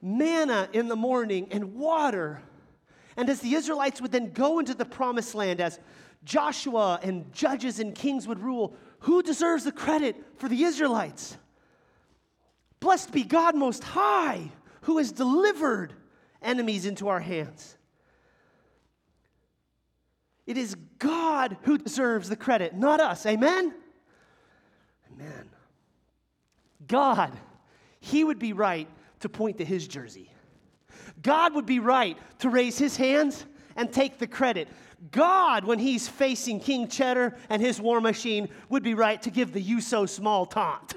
manna 0.00 0.68
in 0.72 0.88
the 0.88 0.96
morning 0.96 1.48
and 1.50 1.74
water? 1.74 2.42
And 3.16 3.28
as 3.30 3.40
the 3.40 3.54
Israelites 3.54 4.00
would 4.00 4.12
then 4.12 4.32
go 4.32 4.58
into 4.58 4.74
the 4.74 4.84
promised 4.84 5.34
land, 5.34 5.60
as 5.60 5.80
Joshua 6.24 7.00
and 7.02 7.32
judges 7.32 7.80
and 7.80 7.94
kings 7.94 8.28
would 8.28 8.40
rule, 8.40 8.76
who 9.00 9.22
deserves 9.22 9.64
the 9.64 9.72
credit 9.72 10.16
for 10.36 10.48
the 10.48 10.64
Israelites? 10.64 11.38
Blessed 12.80 13.12
be 13.12 13.24
God 13.24 13.54
Most 13.54 13.82
High, 13.82 14.50
who 14.82 14.98
has 14.98 15.12
delivered 15.12 15.92
enemies 16.42 16.86
into 16.86 17.08
our 17.08 17.20
hands. 17.20 17.76
It 20.46 20.56
is 20.56 20.76
God 20.98 21.56
who 21.62 21.78
deserves 21.78 22.28
the 22.28 22.36
credit, 22.36 22.74
not 22.74 23.00
us. 23.00 23.26
Amen? 23.26 23.74
Amen. 25.12 25.50
God, 26.86 27.32
He 28.00 28.22
would 28.22 28.38
be 28.38 28.52
right 28.52 28.88
to 29.20 29.28
point 29.28 29.58
to 29.58 29.64
His 29.64 29.88
jersey. 29.88 30.30
God 31.22 31.54
would 31.54 31.66
be 31.66 31.80
right 31.80 32.16
to 32.40 32.48
raise 32.48 32.78
His 32.78 32.96
hands 32.96 33.44
and 33.74 33.92
take 33.92 34.18
the 34.18 34.26
credit. 34.26 34.68
God, 35.10 35.64
when 35.64 35.78
He's 35.78 36.06
facing 36.06 36.60
King 36.60 36.88
Cheddar 36.88 37.36
and 37.50 37.60
his 37.60 37.80
war 37.80 38.00
machine, 38.00 38.48
would 38.68 38.82
be 38.82 38.94
right 38.94 39.20
to 39.22 39.30
give 39.30 39.52
the 39.52 39.60
you 39.60 39.80
so 39.80 40.06
small 40.06 40.46
taunt. 40.46 40.94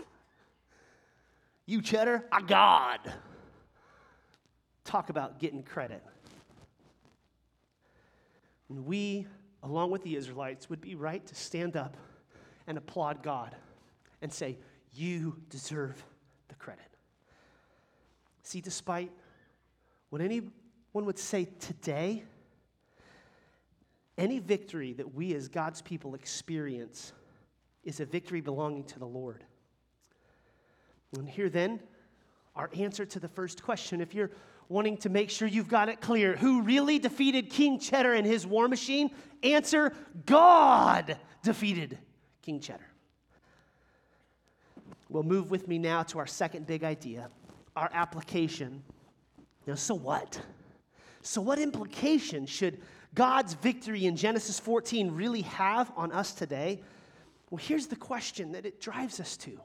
You 1.70 1.84
cheddar, 1.84 2.26
I 2.32 2.42
God. 2.42 3.00
Talk 4.86 5.12
about 5.12 5.38
getting 5.38 5.62
credit. 5.62 6.04
And 8.70 8.88
we, 8.88 9.28
along 9.62 9.92
with 9.92 10.02
the 10.02 10.16
Israelites, 10.16 10.68
would 10.72 10.82
be 10.82 10.96
right 10.96 11.24
to 11.28 11.36
stand 11.36 11.78
up 11.78 11.96
and 12.66 12.76
applaud 12.76 13.22
God 13.22 13.56
and 14.24 14.34
say, 14.34 14.58
You 14.94 15.38
deserve 15.52 16.04
the 16.48 16.56
credit. 16.56 16.90
See, 18.42 18.62
despite 18.62 19.12
what 20.10 20.24
anyone 20.24 20.50
would 20.94 21.20
say 21.20 21.50
today, 21.60 22.24
any 24.18 24.40
victory 24.40 24.94
that 24.94 25.14
we 25.14 25.36
as 25.36 25.48
God's 25.48 25.84
people 25.84 26.16
experience 26.16 27.14
is 27.84 28.00
a 28.00 28.06
victory 28.06 28.42
belonging 28.42 28.86
to 28.86 28.98
the 28.98 29.06
Lord. 29.06 29.44
And 31.18 31.28
here 31.28 31.50
then, 31.50 31.80
our 32.56 32.70
answer 32.76 33.06
to 33.06 33.20
the 33.20 33.28
first 33.28 33.64
question. 33.64 34.02
If 34.02 34.14
you're 34.14 34.32
wanting 34.70 34.98
to 34.98 35.10
make 35.10 35.32
sure 35.32 35.48
you've 35.48 35.68
got 35.68 35.90
it 35.90 36.00
clear. 36.00 36.38
Who 36.38 36.62
really 36.62 37.00
defeated 37.00 37.50
King 37.50 37.80
Cheddar 37.80 38.14
and 38.14 38.26
his 38.26 38.46
war 38.46 38.68
machine? 38.68 39.10
Answer 39.44 39.94
God 40.26 41.18
defeated 41.44 41.98
King 42.44 42.60
Cheddar. 42.60 42.86
Well, 45.10 45.24
move 45.24 45.50
with 45.50 45.68
me 45.68 45.80
now 45.80 46.04
to 46.04 46.20
our 46.20 46.28
second 46.28 46.68
big 46.68 46.84
idea, 46.84 47.30
our 47.76 47.90
application. 47.92 48.84
Now, 49.66 49.74
so 49.74 49.96
what? 49.96 50.40
So, 51.24 51.42
what 51.42 51.58
implication 51.58 52.46
should 52.46 52.80
God's 53.16 53.56
victory 53.56 54.06
in 54.06 54.16
Genesis 54.16 54.60
14 54.60 55.12
really 55.12 55.42
have 55.42 55.92
on 55.98 56.12
us 56.12 56.32
today? 56.32 56.82
Well, 57.50 57.58
here's 57.58 57.88
the 57.88 57.96
question 57.96 58.52
that 58.52 58.68
it 58.68 58.80
drives 58.80 59.20
us 59.20 59.36
to 59.38 59.60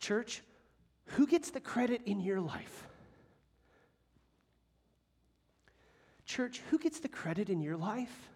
Church, 0.00 0.42
who 1.06 1.26
gets 1.26 1.50
the 1.50 1.60
credit 1.60 2.02
in 2.06 2.20
your 2.20 2.40
life? 2.40 2.88
Church, 6.24 6.62
who 6.70 6.78
gets 6.78 7.00
the 7.00 7.08
credit 7.08 7.50
in 7.50 7.60
your 7.60 7.76
life? 7.76 8.30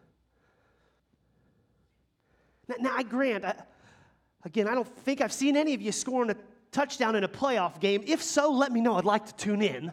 Now, 2.69 2.77
now 2.81 2.95
I 2.97 3.03
grant, 3.03 3.45
I, 3.45 3.55
again, 4.45 4.69
I 4.69 4.75
don't 4.75 4.87
think 4.87 5.21
I've 5.21 5.33
seen 5.33 5.57
any 5.57 5.75
of 5.75 5.81
you 5.81 5.91
scoring 5.91 6.31
a 6.31 6.37
touchdown 6.71 7.17
in 7.17 7.25
a 7.25 7.29
playoff 7.29 7.81
game. 7.81 8.05
If 8.07 8.23
so, 8.23 8.53
let 8.53 8.73
me 8.73 8.81
know. 8.81 8.97
I'd 8.97 9.05
like 9.05 9.27
to 9.27 9.35
tune 9.35 9.63
in. 9.63 9.91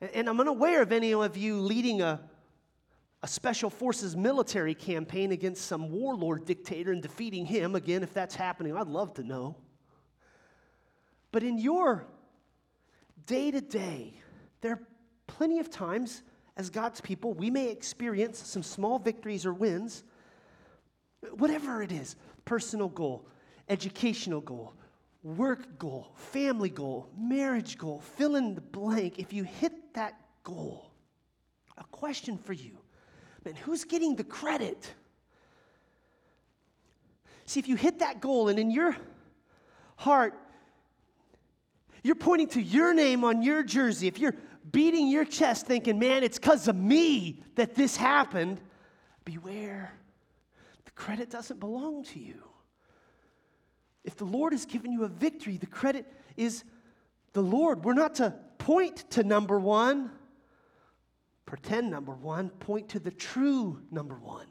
And, 0.00 0.10
and 0.12 0.28
I'm 0.28 0.40
unaware 0.40 0.82
of 0.82 0.92
any 0.92 1.14
of 1.14 1.36
you 1.36 1.60
leading 1.60 2.02
a, 2.02 2.20
a 3.22 3.28
special 3.28 3.70
forces 3.70 4.16
military 4.16 4.74
campaign 4.74 5.32
against 5.32 5.66
some 5.66 5.90
warlord 5.90 6.44
dictator 6.44 6.92
and 6.92 7.00
defeating 7.00 7.46
him. 7.46 7.76
Again, 7.76 8.02
if 8.02 8.12
that's 8.12 8.34
happening, 8.34 8.76
I'd 8.76 8.88
love 8.88 9.14
to 9.14 9.22
know. 9.22 9.56
But 11.32 11.42
in 11.42 11.58
your 11.58 12.06
day 13.26 13.50
to 13.50 13.60
day, 13.60 14.14
there 14.60 14.72
are 14.72 14.82
plenty 15.26 15.58
of 15.58 15.70
times 15.70 16.22
as 16.58 16.70
God's 16.70 17.00
people, 17.00 17.34
we 17.34 17.50
may 17.50 17.70
experience 17.70 18.38
some 18.38 18.64
small 18.64 18.98
victories 18.98 19.46
or 19.46 19.54
wins, 19.54 20.02
whatever 21.36 21.82
it 21.82 21.92
is 21.92 22.16
personal 22.44 22.88
goal, 22.88 23.28
educational 23.68 24.40
goal, 24.40 24.74
work 25.22 25.78
goal, 25.78 26.12
family 26.16 26.68
goal, 26.68 27.08
marriage 27.16 27.78
goal, 27.78 28.00
fill 28.16 28.34
in 28.34 28.56
the 28.56 28.60
blank. 28.60 29.18
If 29.18 29.32
you 29.32 29.44
hit 29.44 29.94
that 29.94 30.18
goal, 30.42 30.90
a 31.76 31.84
question 31.84 32.36
for 32.36 32.52
you 32.54 32.76
man, 33.44 33.54
who's 33.54 33.84
getting 33.84 34.16
the 34.16 34.24
credit? 34.24 34.92
See, 37.44 37.60
if 37.60 37.68
you 37.68 37.76
hit 37.76 38.00
that 38.00 38.20
goal 38.20 38.48
and 38.48 38.58
in 38.58 38.70
your 38.70 38.96
heart, 39.96 40.34
you're 42.02 42.14
pointing 42.14 42.48
to 42.48 42.62
your 42.62 42.94
name 42.94 43.24
on 43.24 43.42
your 43.42 43.62
jersey, 43.62 44.06
if 44.06 44.18
you're 44.18 44.34
beating 44.70 45.08
your 45.08 45.24
chest 45.24 45.66
thinking, 45.66 45.98
man, 45.98 46.22
it's 46.22 46.38
because 46.38 46.68
of 46.68 46.76
me 46.76 47.42
that 47.54 47.74
this 47.74 47.96
happened, 47.96 48.60
beware. 49.24 49.92
The 50.84 50.90
credit 50.92 51.30
doesn't 51.30 51.60
belong 51.60 52.04
to 52.04 52.18
you. 52.18 52.42
If 54.04 54.16
the 54.16 54.24
Lord 54.24 54.52
has 54.52 54.64
given 54.64 54.92
you 54.92 55.04
a 55.04 55.08
victory, 55.08 55.56
the 55.56 55.66
credit 55.66 56.06
is 56.36 56.64
the 57.32 57.42
Lord. 57.42 57.84
We're 57.84 57.94
not 57.94 58.14
to 58.16 58.34
point 58.58 59.10
to 59.10 59.22
number 59.22 59.58
one, 59.58 60.10
pretend 61.46 61.90
number 61.90 62.14
one, 62.14 62.50
point 62.50 62.88
to 62.90 62.98
the 62.98 63.10
true 63.10 63.82
number 63.90 64.14
one. 64.14 64.46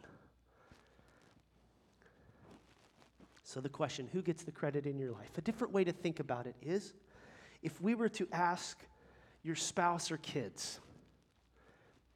So, 3.43 3.62
the 3.62 3.69
question 3.69 4.10
who 4.12 4.21
gets 4.21 4.43
the 4.43 4.51
credit 4.51 4.86
in 4.86 4.99
your 4.99 5.12
life? 5.12 5.38
A 5.38 5.41
different 5.41 5.73
way 5.73 5.86
to 5.86 5.93
think 5.93 6.19
about 6.19 6.47
it 6.47 6.55
is 6.62 6.93
if 7.61 7.81
we 7.81 7.95
were 7.95 8.09
to 8.09 8.27
ask 8.31 8.77
your 9.43 9.55
spouse 9.55 10.11
or 10.11 10.17
kids, 10.17 10.79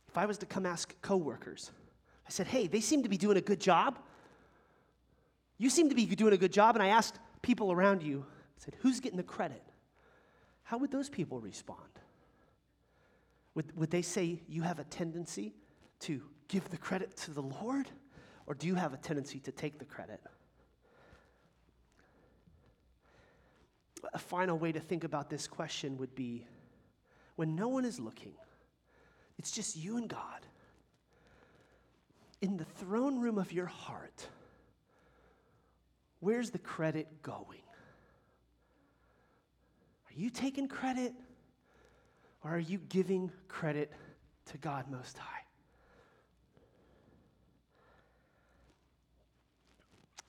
if 0.07 0.17
I 0.17 0.25
was 0.25 0.37
to 0.39 0.45
come 0.45 0.65
ask 0.65 0.93
coworkers, 1.01 1.71
I 2.27 2.31
said, 2.31 2.47
hey, 2.47 2.67
they 2.67 2.81
seem 2.81 3.03
to 3.03 3.09
be 3.09 3.17
doing 3.17 3.37
a 3.37 3.41
good 3.41 3.59
job. 3.59 3.99
You 5.57 5.69
seem 5.69 5.89
to 5.89 5.95
be 5.95 6.05
doing 6.05 6.33
a 6.33 6.37
good 6.37 6.51
job. 6.51 6.75
And 6.75 6.83
I 6.83 6.87
asked 6.87 7.19
people 7.41 7.71
around 7.71 8.03
you, 8.03 8.25
I 8.29 8.63
said, 8.63 8.75
who's 8.79 8.99
getting 8.99 9.17
the 9.17 9.23
credit? 9.23 9.63
How 10.63 10.77
would 10.77 10.91
those 10.91 11.09
people 11.09 11.39
respond? 11.39 11.79
Would, 13.55 13.77
would 13.77 13.91
they 13.91 14.01
say 14.01 14.41
you 14.47 14.61
have 14.61 14.79
a 14.79 14.85
tendency 14.85 15.53
to 16.01 16.21
give 16.47 16.69
the 16.69 16.77
credit 16.77 17.15
to 17.17 17.31
the 17.31 17.41
Lord? 17.41 17.89
Or 18.47 18.53
do 18.53 18.67
you 18.67 18.75
have 18.75 18.93
a 18.93 18.97
tendency 18.97 19.39
to 19.41 19.51
take 19.51 19.79
the 19.79 19.85
credit? 19.85 20.21
A 24.13 24.19
final 24.19 24.57
way 24.57 24.71
to 24.71 24.79
think 24.79 25.03
about 25.03 25.29
this 25.29 25.47
question 25.47 25.97
would 25.97 26.15
be 26.15 26.45
when 27.35 27.55
no 27.55 27.67
one 27.67 27.85
is 27.85 27.99
looking, 27.99 28.33
it's 29.37 29.51
just 29.51 29.75
you 29.75 29.97
and 29.97 30.07
God. 30.07 30.45
In 32.41 32.57
the 32.57 32.65
throne 32.65 33.19
room 33.19 33.37
of 33.37 33.51
your 33.51 33.67
heart, 33.67 34.27
where's 36.19 36.49
the 36.49 36.59
credit 36.59 37.21
going? 37.21 37.61
Are 40.09 40.13
you 40.19 40.29
taking 40.29 40.67
credit 40.67 41.13
or 42.43 42.55
are 42.55 42.59
you 42.59 42.79
giving 42.89 43.31
credit 43.47 43.91
to 44.47 44.57
God 44.57 44.89
Most 44.89 45.17
High? 45.17 45.45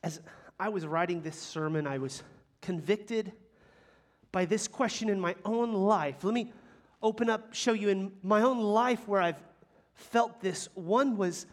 As 0.04 0.20
I 0.58 0.68
was 0.68 0.86
writing 0.86 1.22
this 1.22 1.36
sermon, 1.36 1.86
I 1.86 1.98
was 1.98 2.22
convicted 2.60 3.32
by 4.32 4.46
this 4.46 4.66
question 4.66 5.10
in 5.10 5.20
my 5.20 5.36
own 5.44 5.72
life. 5.72 6.24
Let 6.24 6.34
me 6.34 6.52
open 7.02 7.28
up, 7.28 7.52
show 7.52 7.74
you 7.74 7.90
in 7.90 8.12
my 8.22 8.42
own 8.42 8.58
life 8.58 9.06
where 9.06 9.20
I've 9.20 9.42
felt 9.94 10.40
this. 10.40 10.68
One 10.74 11.16
was 11.16 11.46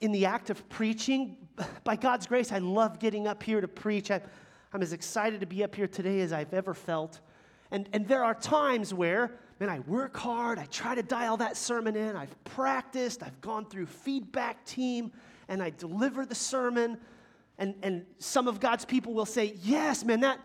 in 0.00 0.12
the 0.12 0.26
act 0.26 0.50
of 0.50 0.68
preaching. 0.68 1.36
By 1.84 1.96
God's 1.96 2.26
grace, 2.26 2.52
I 2.52 2.58
love 2.58 2.98
getting 2.98 3.26
up 3.26 3.42
here 3.42 3.60
to 3.60 3.68
preach. 3.68 4.10
I, 4.10 4.20
am 4.74 4.82
as 4.82 4.92
excited 4.92 5.40
to 5.40 5.46
be 5.46 5.64
up 5.64 5.74
here 5.74 5.88
today 5.88 6.20
as 6.20 6.32
I've 6.32 6.52
ever 6.52 6.74
felt. 6.74 7.20
And, 7.70 7.88
and 7.92 8.06
there 8.06 8.24
are 8.24 8.34
times 8.34 8.92
where, 8.92 9.32
man, 9.58 9.68
I 9.68 9.80
work 9.80 10.16
hard, 10.16 10.58
I 10.58 10.66
try 10.66 10.94
to 10.94 11.02
dial 11.02 11.36
that 11.38 11.56
sermon 11.56 11.96
in, 11.96 12.16
I've 12.16 12.44
practiced, 12.44 13.22
I've 13.22 13.40
gone 13.40 13.66
through 13.66 13.86
feedback 13.86 14.64
team, 14.64 15.12
and 15.48 15.62
I 15.62 15.70
deliver 15.70 16.24
the 16.24 16.34
sermon. 16.34 16.98
And, 17.58 17.74
and 17.82 18.06
some 18.18 18.46
of 18.46 18.60
God's 18.60 18.84
people 18.84 19.14
will 19.14 19.26
say, 19.26 19.54
Yes, 19.62 20.04
man, 20.04 20.20
that, 20.20 20.38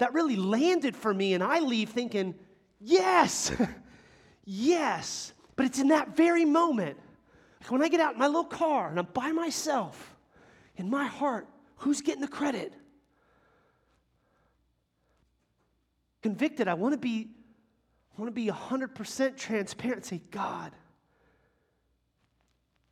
that 0.00 0.12
really 0.12 0.36
landed 0.36 0.94
for 0.96 1.14
me. 1.14 1.32
And 1.32 1.42
I 1.42 1.60
leave 1.60 1.88
thinking, 1.90 2.34
Yes. 2.80 3.52
Yes, 4.52 5.32
but 5.54 5.66
it's 5.66 5.78
in 5.78 5.88
that 5.88 6.16
very 6.16 6.44
moment, 6.44 6.98
like 7.60 7.70
when 7.70 7.82
I 7.82 7.88
get 7.88 8.00
out 8.00 8.14
in 8.14 8.18
my 8.18 8.26
little 8.26 8.42
car 8.42 8.88
and 8.88 8.98
I'm 8.98 9.06
by 9.12 9.30
myself, 9.30 10.16
in 10.74 10.90
my 10.90 11.04
heart, 11.06 11.46
who's 11.76 12.00
getting 12.00 12.20
the 12.20 12.26
credit? 12.26 12.72
Convicted, 16.22 16.66
I 16.66 16.74
want 16.74 16.94
to 16.94 16.98
be, 16.98 17.28
I 18.16 18.20
want 18.20 18.28
to 18.28 18.34
be 18.34 18.48
100% 18.48 19.36
transparent 19.36 20.04
say, 20.04 20.20
God, 20.32 20.72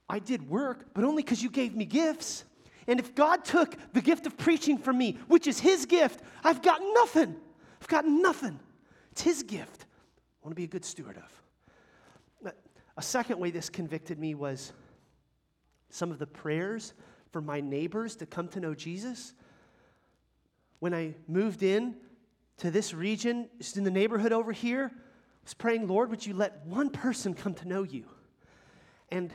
I 0.09 0.21
did 0.21 0.49
work, 0.49 0.90
but 0.94 1.03
only 1.03 1.25
because 1.25 1.42
you 1.42 1.51
gave 1.51 1.75
me 1.75 1.87
gifts. 1.87 2.44
And 2.88 2.98
if 2.98 3.14
God 3.14 3.44
took 3.44 3.77
the 3.92 4.01
gift 4.01 4.27
of 4.27 4.37
preaching 4.37 4.79
from 4.79 4.98
me, 4.98 5.18
which 5.29 5.46
is 5.46 5.61
His 5.61 5.87
gift, 5.87 6.20
I've 6.42 6.62
got 6.62 6.81
nothing. 6.94 7.37
I've 7.81 7.88
got 7.88 8.07
nothing. 8.07 8.59
It's 9.12 9.22
His 9.22 9.44
gift. 9.44 9.85
I 10.42 10.46
want 10.46 10.53
to 10.53 10.57
be 10.57 10.64
a 10.64 10.68
good 10.68 10.85
steward 10.85 11.18
of. 11.18 11.38
A 12.98 13.03
second 13.03 13.38
way 13.38 13.53
this 13.53 13.70
convicted 13.70 14.18
me 14.18 14.35
was 14.35 14.72
some 15.88 16.11
of 16.11 16.18
the 16.18 16.27
prayers 16.27 16.94
for 17.31 17.40
my 17.40 17.61
neighbors 17.61 18.16
to 18.16 18.27
come 18.27 18.48
to 18.48 18.61
know 18.61 18.74
Jesus. 18.74 19.35
When 20.81 20.92
I 20.92 21.14
moved 21.29 21.62
in 21.62 21.94
to 22.57 22.72
this 22.72 22.92
region, 22.92 23.48
just 23.59 23.77
in 23.77 23.85
the 23.85 23.90
neighborhood 23.90 24.33
over 24.33 24.51
here, 24.51 24.90
I 24.92 24.98
was 25.44 25.55
praying, 25.55 25.87
Lord, 25.87 26.11
would 26.11 26.27
you 26.27 26.35
let 26.35 26.66
one 26.66 26.90
person 26.90 27.35
come 27.35 27.55
to 27.55 27.68
know 27.68 27.85
you? 27.85 28.05
And, 29.11 29.33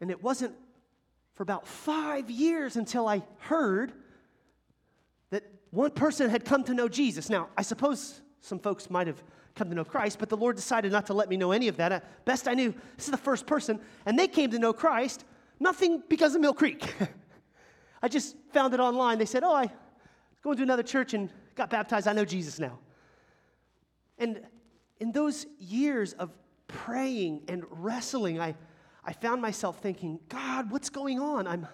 and 0.00 0.10
it 0.10 0.22
wasn't 0.22 0.54
for 1.34 1.42
about 1.42 1.66
five 1.66 2.30
years 2.30 2.76
until 2.76 3.08
I 3.08 3.22
heard 3.38 3.92
that 5.30 5.44
one 5.70 5.90
person 5.90 6.30
had 6.30 6.44
come 6.44 6.64
to 6.64 6.74
know 6.74 6.88
Jesus. 6.88 7.30
Now, 7.30 7.48
I 7.56 7.62
suppose 7.62 8.20
some 8.40 8.58
folks 8.58 8.90
might 8.90 9.06
have 9.06 9.22
come 9.54 9.68
to 9.68 9.74
know 9.74 9.84
Christ, 9.84 10.18
but 10.18 10.28
the 10.28 10.36
Lord 10.36 10.56
decided 10.56 10.92
not 10.92 11.06
to 11.06 11.14
let 11.14 11.28
me 11.28 11.36
know 11.36 11.52
any 11.52 11.68
of 11.68 11.76
that. 11.76 11.92
At 11.92 12.24
best 12.24 12.48
I 12.48 12.54
knew, 12.54 12.74
this 12.96 13.06
is 13.06 13.10
the 13.10 13.16
first 13.16 13.46
person, 13.46 13.80
and 14.06 14.18
they 14.18 14.28
came 14.28 14.50
to 14.50 14.58
know 14.58 14.72
Christ, 14.72 15.24
nothing 15.60 16.02
because 16.08 16.34
of 16.34 16.40
Mill 16.40 16.54
Creek. 16.54 16.94
I 18.02 18.08
just 18.08 18.36
found 18.52 18.74
it 18.74 18.80
online. 18.80 19.18
They 19.18 19.26
said, 19.26 19.44
Oh, 19.44 19.54
I 19.54 19.70
going 20.42 20.56
to 20.56 20.62
another 20.62 20.82
church 20.82 21.14
and 21.14 21.30
got 21.54 21.70
baptized. 21.70 22.08
I 22.08 22.12
know 22.12 22.24
Jesus 22.24 22.58
now. 22.58 22.78
And 24.18 24.40
in 24.98 25.12
those 25.12 25.46
years 25.58 26.12
of 26.14 26.30
praying 26.66 27.42
and 27.48 27.64
wrestling, 27.70 28.40
I, 28.40 28.54
I 29.04 29.12
found 29.12 29.42
myself 29.42 29.80
thinking, 29.80 30.20
God, 30.28 30.70
what's 30.70 30.90
going 30.90 31.18
on? 31.18 31.46
I'm, 31.46 31.66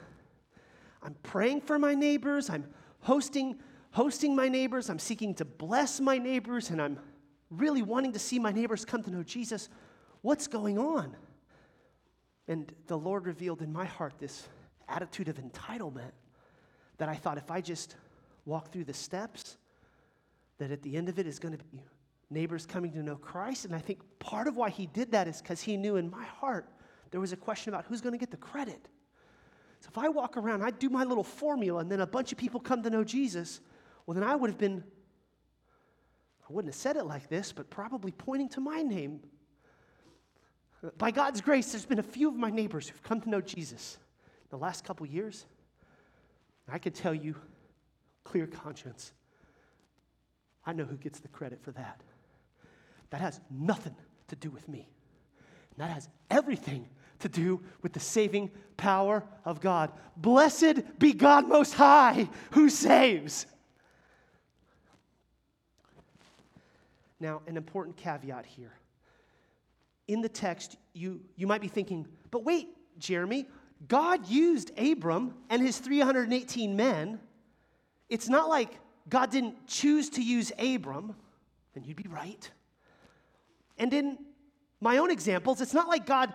I'm 1.03 1.15
praying 1.23 1.63
for 1.63 1.79
my 1.79 1.95
neighbors, 1.95 2.49
I'm 2.49 2.67
hosting, 3.01 3.59
hosting 3.91 4.35
my 4.35 4.49
neighbors, 4.49 4.89
I'm 4.89 4.99
seeking 4.99 5.35
to 5.35 5.45
bless 5.45 6.01
my 6.01 6.19
neighbors, 6.19 6.71
and 6.71 6.81
I'm 6.81 6.99
really 7.51 7.83
wanting 7.83 8.13
to 8.13 8.19
see 8.19 8.39
my 8.39 8.53
neighbors 8.53 8.85
come 8.85 9.03
to 9.03 9.11
know 9.11 9.23
Jesus. 9.23 9.69
What's 10.23 10.47
going 10.47 10.79
on? 10.79 11.17
And 12.47 12.73
the 12.87 12.97
Lord 12.97 13.27
revealed 13.27 13.61
in 13.61 13.73
my 13.73 13.85
heart 13.85 14.15
this 14.19 14.49
attitude 14.89 15.29
of 15.29 15.37
entitlement 15.37 16.13
that 16.97 17.09
I 17.09 17.15
thought 17.15 17.37
if 17.39 17.51
I 17.51 17.61
just 17.61 17.97
walk 18.47 18.73
through 18.73 18.85
the 18.85 18.95
steps, 18.95 19.59
that 20.57 20.71
at 20.71 20.83
the 20.83 20.97
end 20.97 21.09
of 21.09 21.19
it 21.19 21.27
is 21.27 21.39
going 21.39 21.57
to 21.57 21.65
be 21.65 21.83
neighbors 22.31 22.67
coming 22.67 22.93
to 22.93 23.03
know 23.03 23.17
Christ. 23.17 23.65
And 23.65 23.75
I 23.75 23.79
think 23.79 24.01
part 24.19 24.49
of 24.49 24.57
why 24.57 24.71
he 24.71 24.87
did 24.87 25.13
that 25.13 25.29
is 25.29 25.41
because 25.41 25.61
he 25.61 25.77
knew 25.77 25.97
in 25.97 26.11
my 26.11 26.25
heart 26.25 26.69
there 27.11 27.21
was 27.21 27.33
a 27.33 27.37
question 27.37 27.73
about 27.73 27.87
who's 27.87 28.01
going 28.01 28.13
to 28.13 28.19
get 28.19 28.31
the 28.31 28.37
credit. 28.37 28.89
So 29.81 29.89
if 29.91 29.99
I 29.99 30.09
walk 30.09 30.37
around, 30.37 30.63
I 30.63 30.71
do 30.71 30.89
my 30.91 31.05
little 31.05 31.25
formula, 31.25 31.81
and 31.81 31.91
then 31.91 32.01
a 32.01 32.07
bunch 32.07 32.33
of 32.33 32.39
people 32.39 32.61
come 32.61 32.83
to 32.83 32.91
know 32.91 33.05
Jesus, 33.05 33.61
well, 34.07 34.15
then 34.15 34.25
I 34.25 34.35
would 34.35 34.51
have 34.51 34.59
been, 34.59 34.83
I 36.43 36.53
wouldn't 36.53 36.73
have 36.73 36.81
said 36.81 36.97
it 36.97 37.05
like 37.05 37.29
this, 37.29 37.53
but 37.53 37.71
probably 37.71 38.11
pointing 38.11 38.49
to 38.51 38.61
my 38.61 38.83
name. 38.83 39.21
By 40.97 41.11
God's 41.11 41.41
grace, 41.41 41.73
there's 41.73 41.87
been 41.87 41.99
a 41.99 42.03
few 42.05 42.29
of 42.29 42.37
my 42.37 42.51
neighbors 42.51 42.89
who've 42.89 43.03
come 43.03 43.21
to 43.21 43.31
know 43.31 43.41
Jesus 43.41 43.99
the 44.51 44.59
last 44.59 44.85
couple 44.85 45.07
years. 45.07 45.47
I 46.71 46.79
can 46.79 46.93
tell 46.93 47.15
you, 47.15 47.35
clear 48.25 48.47
conscience, 48.47 49.13
I 50.67 50.73
know 50.75 50.85
who 50.85 50.97
gets 50.97 51.21
the 51.21 51.29
credit 51.29 51.63
for 51.63 51.73
that. 51.73 52.03
That 53.11 53.21
has 53.23 53.41
nothing 53.51 53.95
to 54.29 54.37
do 54.37 54.51
with 54.51 54.69
me. 54.69 54.87
And 55.71 55.79
that 55.79 55.95
has 55.95 56.09
everything 56.31 56.89
to 57.21 57.29
do 57.29 57.61
with 57.83 57.93
the 57.93 58.01
saving 58.01 58.51
power 58.77 59.25
of 59.45 59.61
God. 59.61 59.93
Blessed 60.17 60.99
be 60.99 61.13
God 61.13 61.49
Most 61.49 61.75
High 61.75 62.29
who 62.53 62.69
saves. 62.71 63.47
Now, 67.21 67.43
an 67.47 67.57
important 67.57 67.97
caveat 67.97 68.47
here. 68.47 68.73
In 70.07 70.21
the 70.23 70.29
text, 70.29 70.77
you, 70.95 71.21
you 71.37 71.47
might 71.47 71.61
be 71.61 71.69
thinking, 71.69 72.07
but 72.31 72.45
wait, 72.45 72.69
Jeremy, 72.99 73.47
God 73.87 74.29
used 74.29 74.71
Abram 74.79 75.35
and 75.51 75.61
his 75.61 75.79
318 75.79 76.77
men. 76.77 77.21
It's 78.09 78.29
not 78.29 78.49
like 78.49 78.79
God 79.09 79.31
didn't 79.31 79.67
choose 79.67 80.11
to 80.11 80.23
use 80.23 80.53
Abram, 80.59 81.15
then 81.75 81.85
you'd 81.85 81.97
be 81.97 82.09
right. 82.09 82.51
And 83.79 83.93
in 83.93 84.19
my 84.81 84.99
own 84.99 85.11
examples, 85.11 85.61
it's 85.61 85.75
not 85.75 85.89
like 85.89 86.07
God 86.07 86.33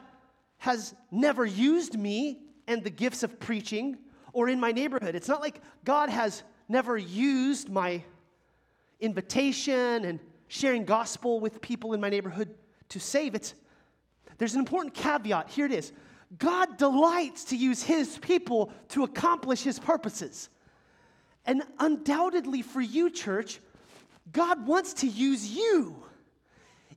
has 0.63 0.95
never 1.11 1.45
used 1.45 1.99
me 1.99 2.39
and 2.69 2.85
the 2.85 2.89
gifts 2.89 3.21
of 3.21 3.37
preaching 3.37 3.97
or 4.31 4.47
in 4.47 4.61
my 4.61 4.71
neighborhood. 4.71 5.13
It's 5.13 5.27
not 5.27 5.41
like 5.41 5.59
God 5.83 6.09
has 6.09 6.41
never 6.69 6.97
used 6.97 7.67
my 7.69 8.01
invitation 9.01 10.05
and 10.05 10.21
sharing 10.47 10.85
gospel 10.85 11.41
with 11.41 11.59
people 11.59 11.91
in 11.91 11.99
my 11.99 12.07
neighborhood 12.07 12.55
to 12.87 12.99
save. 13.01 13.35
It's 13.35 13.55
there's 14.37 14.53
an 14.53 14.59
important 14.59 14.93
caveat. 14.93 15.49
Here 15.49 15.65
it 15.65 15.73
is. 15.73 15.91
God 16.37 16.77
delights 16.77 17.43
to 17.45 17.57
use 17.57 17.83
his 17.83 18.17
people 18.19 18.71
to 18.87 19.03
accomplish 19.03 19.63
his 19.63 19.79
purposes. 19.79 20.47
And 21.45 21.63
undoubtedly 21.77 22.61
for 22.61 22.79
you, 22.79 23.09
church, 23.09 23.59
God 24.31 24.65
wants 24.65 24.93
to 24.93 25.07
use 25.07 25.45
you 25.45 26.05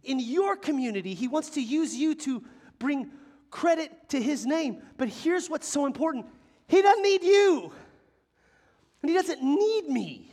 in 0.04 0.20
your 0.20 0.54
community. 0.54 1.14
He 1.14 1.26
wants 1.26 1.50
to 1.50 1.60
use 1.60 1.96
you 1.96 2.14
to 2.14 2.44
bring 2.78 3.10
credit 3.50 4.08
to 4.10 4.20
His 4.20 4.46
name. 4.46 4.82
But 4.96 5.08
here's 5.08 5.48
what's 5.48 5.68
so 5.68 5.86
important 5.86 6.26
He 6.68 6.82
doesn't 6.82 7.02
need 7.02 7.22
you, 7.22 7.72
and 9.02 9.10
He 9.10 9.16
doesn't 9.16 9.42
need 9.42 9.88
me. 9.88 10.32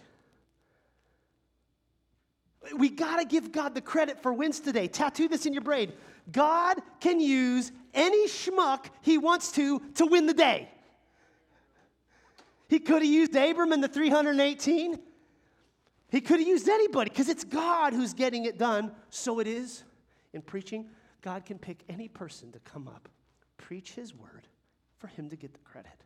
We 2.78 2.90
got 2.90 3.18
to 3.18 3.26
give 3.26 3.52
God 3.52 3.76
the 3.76 3.82
credit 3.82 4.22
for 4.22 4.32
wins 4.32 4.60
today. 4.62 4.88
Tattoo 4.88 5.28
this 5.28 5.46
in 5.46 5.54
your 5.54 5.62
brain. 5.62 5.92
God 6.32 6.78
can 7.02 7.20
use 7.20 7.72
any 7.94 8.28
schmuck 8.28 8.86
He 9.02 9.18
wants 9.18 9.52
to 9.54 9.80
to 9.96 10.06
win 10.06 10.26
the 10.26 10.34
day. 10.34 10.70
He 12.70 12.80
could 12.80 13.04
have 13.04 13.12
used 13.12 13.36
Abram 13.36 13.72
in 13.74 13.82
the 13.82 13.88
318. 13.88 14.98
He 16.10 16.22
could 16.22 16.40
have 16.40 16.48
used 16.48 16.70
anybody 16.70 17.10
because 17.10 17.30
it's 17.30 17.44
God 17.44 17.94
who's 17.94 18.14
getting 18.14 18.46
it 18.46 18.58
done. 18.58 18.92
So 19.10 19.40
it 19.40 19.48
is 19.48 19.84
in 20.34 20.42
preaching. 20.42 20.88
God 21.24 21.46
can 21.46 21.58
pick 21.58 21.80
any 21.90 22.08
person 22.08 22.52
to 22.52 22.60
come 22.60 22.88
up, 22.88 23.10
preach 23.58 23.94
His 23.94 24.14
word 24.14 24.48
for 24.98 25.08
Him 25.08 25.30
to 25.30 25.36
get 25.36 25.54
the 25.54 25.60
credit. 25.62 26.04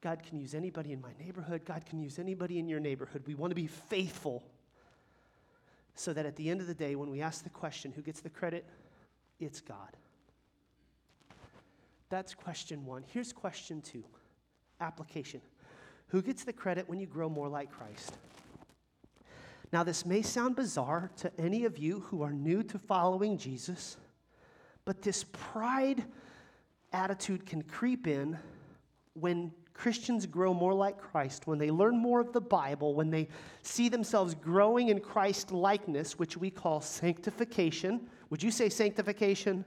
God 0.00 0.22
can 0.22 0.38
use 0.38 0.54
anybody 0.54 0.92
in 0.92 1.00
my 1.00 1.12
neighborhood. 1.18 1.64
God 1.64 1.86
can 1.86 2.00
use 2.00 2.18
anybody 2.18 2.58
in 2.58 2.68
your 2.68 2.80
neighborhood. 2.80 3.22
We 3.26 3.34
want 3.34 3.50
to 3.52 3.54
be 3.54 3.66
faithful 3.66 4.42
so 5.94 6.12
that 6.12 6.26
at 6.26 6.36
the 6.36 6.50
end 6.50 6.60
of 6.60 6.66
the 6.66 6.74
day, 6.74 6.96
when 6.96 7.10
we 7.10 7.22
ask 7.22 7.44
the 7.44 7.50
question, 7.50 7.92
who 7.94 8.02
gets 8.02 8.20
the 8.20 8.30
credit? 8.30 8.66
It's 9.38 9.60
God. 9.60 9.96
That's 12.08 12.34
question 12.34 12.84
one. 12.84 13.04
Here's 13.12 13.32
question 13.32 13.80
two 13.80 14.04
application. 14.80 15.40
Who 16.08 16.20
gets 16.20 16.44
the 16.44 16.52
credit 16.52 16.88
when 16.88 17.00
you 17.00 17.06
grow 17.06 17.28
more 17.28 17.48
like 17.48 17.70
Christ? 17.70 18.12
Now, 19.72 19.82
this 19.82 20.04
may 20.04 20.22
sound 20.22 20.56
bizarre 20.56 21.10
to 21.16 21.32
any 21.38 21.64
of 21.64 21.78
you 21.78 22.00
who 22.00 22.22
are 22.22 22.32
new 22.32 22.62
to 22.64 22.78
following 22.78 23.38
Jesus, 23.38 23.96
but 24.84 25.02
this 25.02 25.24
pride 25.32 26.04
attitude 26.92 27.46
can 27.46 27.62
creep 27.62 28.06
in 28.06 28.38
when 29.14 29.52
Christians 29.72 30.24
grow 30.24 30.54
more 30.54 30.72
like 30.72 30.98
Christ, 30.98 31.46
when 31.46 31.58
they 31.58 31.70
learn 31.70 31.98
more 31.98 32.20
of 32.20 32.32
the 32.32 32.40
Bible, 32.40 32.94
when 32.94 33.10
they 33.10 33.28
see 33.62 33.88
themselves 33.88 34.34
growing 34.34 34.88
in 34.88 35.00
Christ 35.00 35.50
likeness, 35.50 36.18
which 36.18 36.36
we 36.36 36.48
call 36.48 36.80
sanctification. 36.80 38.08
Would 38.30 38.42
you 38.42 38.52
say 38.52 38.68
sanctification? 38.68 39.64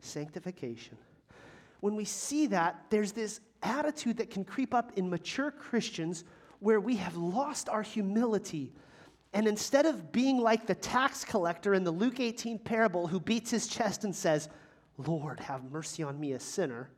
Sanctification. 0.00 0.96
When 1.80 1.96
we 1.96 2.06
see 2.06 2.46
that, 2.48 2.86
there's 2.88 3.12
this 3.12 3.40
attitude 3.62 4.16
that 4.16 4.30
can 4.30 4.44
creep 4.44 4.72
up 4.72 4.92
in 4.96 5.10
mature 5.10 5.50
Christians 5.50 6.24
where 6.60 6.80
we 6.80 6.96
have 6.96 7.16
lost 7.16 7.68
our 7.68 7.82
humility. 7.82 8.72
And 9.34 9.48
instead 9.48 9.86
of 9.86 10.12
being 10.12 10.38
like 10.38 10.66
the 10.66 10.74
tax 10.74 11.24
collector 11.24 11.74
in 11.74 11.84
the 11.84 11.90
Luke 11.90 12.20
18 12.20 12.58
parable 12.58 13.06
who 13.06 13.18
beats 13.18 13.50
his 13.50 13.66
chest 13.66 14.04
and 14.04 14.14
says, 14.14 14.48
Lord, 14.98 15.40
have 15.40 15.64
mercy 15.70 16.02
on 16.02 16.20
me, 16.20 16.32
a 16.32 16.40
sinner, 16.40 16.90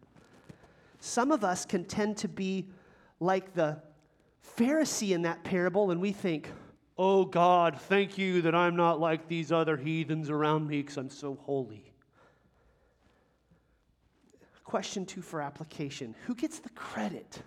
some 0.98 1.30
of 1.30 1.44
us 1.44 1.64
can 1.64 1.84
tend 1.84 2.16
to 2.18 2.28
be 2.28 2.68
like 3.20 3.54
the 3.54 3.78
Pharisee 4.56 5.14
in 5.14 5.22
that 5.22 5.42
parable, 5.44 5.90
and 5.90 6.00
we 6.00 6.12
think, 6.12 6.48
Oh 6.96 7.24
God, 7.24 7.80
thank 7.80 8.16
you 8.18 8.42
that 8.42 8.54
I'm 8.54 8.76
not 8.76 9.00
like 9.00 9.26
these 9.26 9.50
other 9.50 9.76
heathens 9.76 10.30
around 10.30 10.68
me 10.68 10.80
because 10.80 10.96
I'm 10.96 11.10
so 11.10 11.36
holy. 11.42 11.92
Question 14.62 15.04
two 15.04 15.20
for 15.20 15.40
application 15.40 16.14
Who 16.26 16.34
gets 16.34 16.58
the 16.60 16.70
credit 16.70 17.42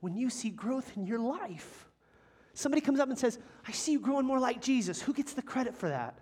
when 0.00 0.16
you 0.16 0.30
see 0.30 0.50
growth 0.50 0.96
in 0.96 1.06
your 1.06 1.18
life? 1.18 1.89
Somebody 2.60 2.82
comes 2.82 3.00
up 3.00 3.08
and 3.08 3.18
says, 3.18 3.38
I 3.66 3.72
see 3.72 3.92
you 3.92 4.00
growing 4.00 4.26
more 4.26 4.38
like 4.38 4.60
Jesus. 4.60 5.00
Who 5.00 5.14
gets 5.14 5.32
the 5.32 5.40
credit 5.40 5.74
for 5.74 5.88
that? 5.88 6.18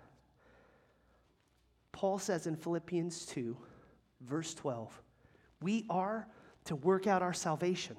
Paul 1.91 2.17
says 2.17 2.47
in 2.47 2.55
Philippians 2.55 3.25
2, 3.25 3.57
verse 4.21 4.53
12, 4.53 5.01
we 5.61 5.85
are 5.89 6.29
to 6.63 6.77
work 6.77 7.07
out 7.07 7.21
our 7.21 7.33
salvation. 7.33 7.97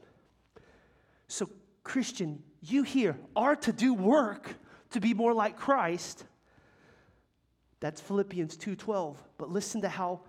So, 1.29 1.51
Christian, 1.85 2.43
you 2.63 2.83
here 2.83 3.19
are 3.37 3.57
to 3.57 3.75
do 3.75 3.93
work 3.93 4.55
to 4.93 5.01
be 5.01 5.13
more 5.13 5.35
like 5.35 5.59
Christ. 5.59 6.25
That's 7.81 8.01
Philippians 8.01 8.57
2:12. 8.57 9.19
But 9.37 9.51
listen 9.51 9.83
to 9.83 9.91
how 9.91 10.23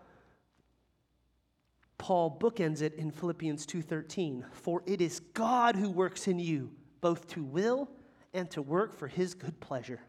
Paul 1.97 2.37
bookends 2.37 2.81
it 2.81 2.95
in 2.95 3.09
Philippians 3.11 3.65
2:13, 3.65 4.45
"For 4.51 4.83
it 4.85 4.99
is 4.99 5.21
God 5.33 5.77
who 5.77 5.89
works 5.89 6.27
in 6.27 6.39
you 6.39 6.71
both 6.99 7.25
to 7.27 7.43
will 7.43 7.89
and 8.33 8.49
to 8.51 8.61
work 8.61 8.93
for 8.93 9.07
his 9.07 9.33
good 9.33 9.59
pleasure." 9.59 10.01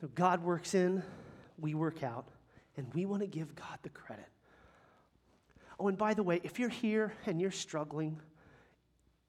So 0.00 0.08
God 0.08 0.42
works 0.42 0.74
in, 0.74 1.02
we 1.58 1.74
work 1.74 2.02
out, 2.02 2.28
and 2.76 2.92
we 2.94 3.06
want 3.06 3.22
to 3.22 3.26
give 3.26 3.54
God 3.54 3.78
the 3.82 3.88
credit. 3.88 4.28
Oh, 5.78 5.88
and 5.88 5.96
by 5.98 6.14
the 6.14 6.22
way, 6.22 6.40
if 6.42 6.58
you're 6.58 6.68
here 6.68 7.12
and 7.26 7.40
you're 7.40 7.50
struggling 7.50 8.20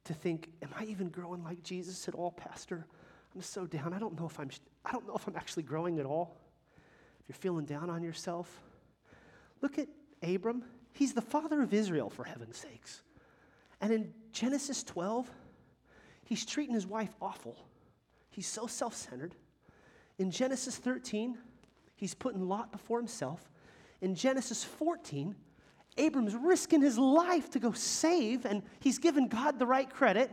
to 0.05 0.13
think, 0.13 0.49
am 0.61 0.69
I 0.75 0.85
even 0.85 1.09
growing 1.09 1.43
like 1.43 1.63
Jesus 1.63 2.07
at 2.07 2.15
all, 2.15 2.31
Pastor? 2.31 2.85
I'm 3.35 3.41
so 3.41 3.65
down. 3.65 3.93
I 3.93 3.99
don't 3.99 4.17
know 4.19 4.25
if 4.25 4.39
I'm 4.39 4.49
I 4.85 4.91
don't 4.91 5.05
know 5.05 5.15
if 5.15 5.27
I'm 5.27 5.35
actually 5.35 5.63
growing 5.63 5.99
at 5.99 6.05
all. 6.05 6.37
If 7.19 7.29
you're 7.29 7.35
feeling 7.35 7.65
down 7.65 7.89
on 7.89 8.03
yourself, 8.03 8.63
Look 9.61 9.79
at 9.79 9.87
Abram. 10.23 10.63
He's 10.93 11.13
the 11.13 11.21
father 11.21 11.61
of 11.61 11.73
Israel, 11.73 12.09
for 12.09 12.23
heaven's 12.23 12.57
sakes. 12.57 13.01
And 13.81 13.93
in 13.93 14.13
Genesis 14.31 14.83
12, 14.83 15.29
he's 16.27 16.45
treating 16.45 16.75
his 16.75 16.85
wife 16.85 17.15
awful. 17.21 17.57
He's 18.29 18.47
so 18.47 18.67
self 18.67 18.95
centered. 18.95 19.35
In 20.19 20.31
Genesis 20.31 20.75
13, 20.77 21.37
he's 21.95 22.13
putting 22.13 22.47
Lot 22.47 22.71
before 22.71 22.99
himself. 22.99 23.49
In 24.01 24.13
Genesis 24.15 24.63
14, 24.63 25.35
Abram's 25.97 26.35
risking 26.35 26.81
his 26.81 26.97
life 26.97 27.49
to 27.51 27.59
go 27.59 27.71
save, 27.71 28.45
and 28.45 28.61
he's 28.79 28.99
given 28.99 29.27
God 29.27 29.57
the 29.57 29.65
right 29.65 29.89
credit. 29.89 30.31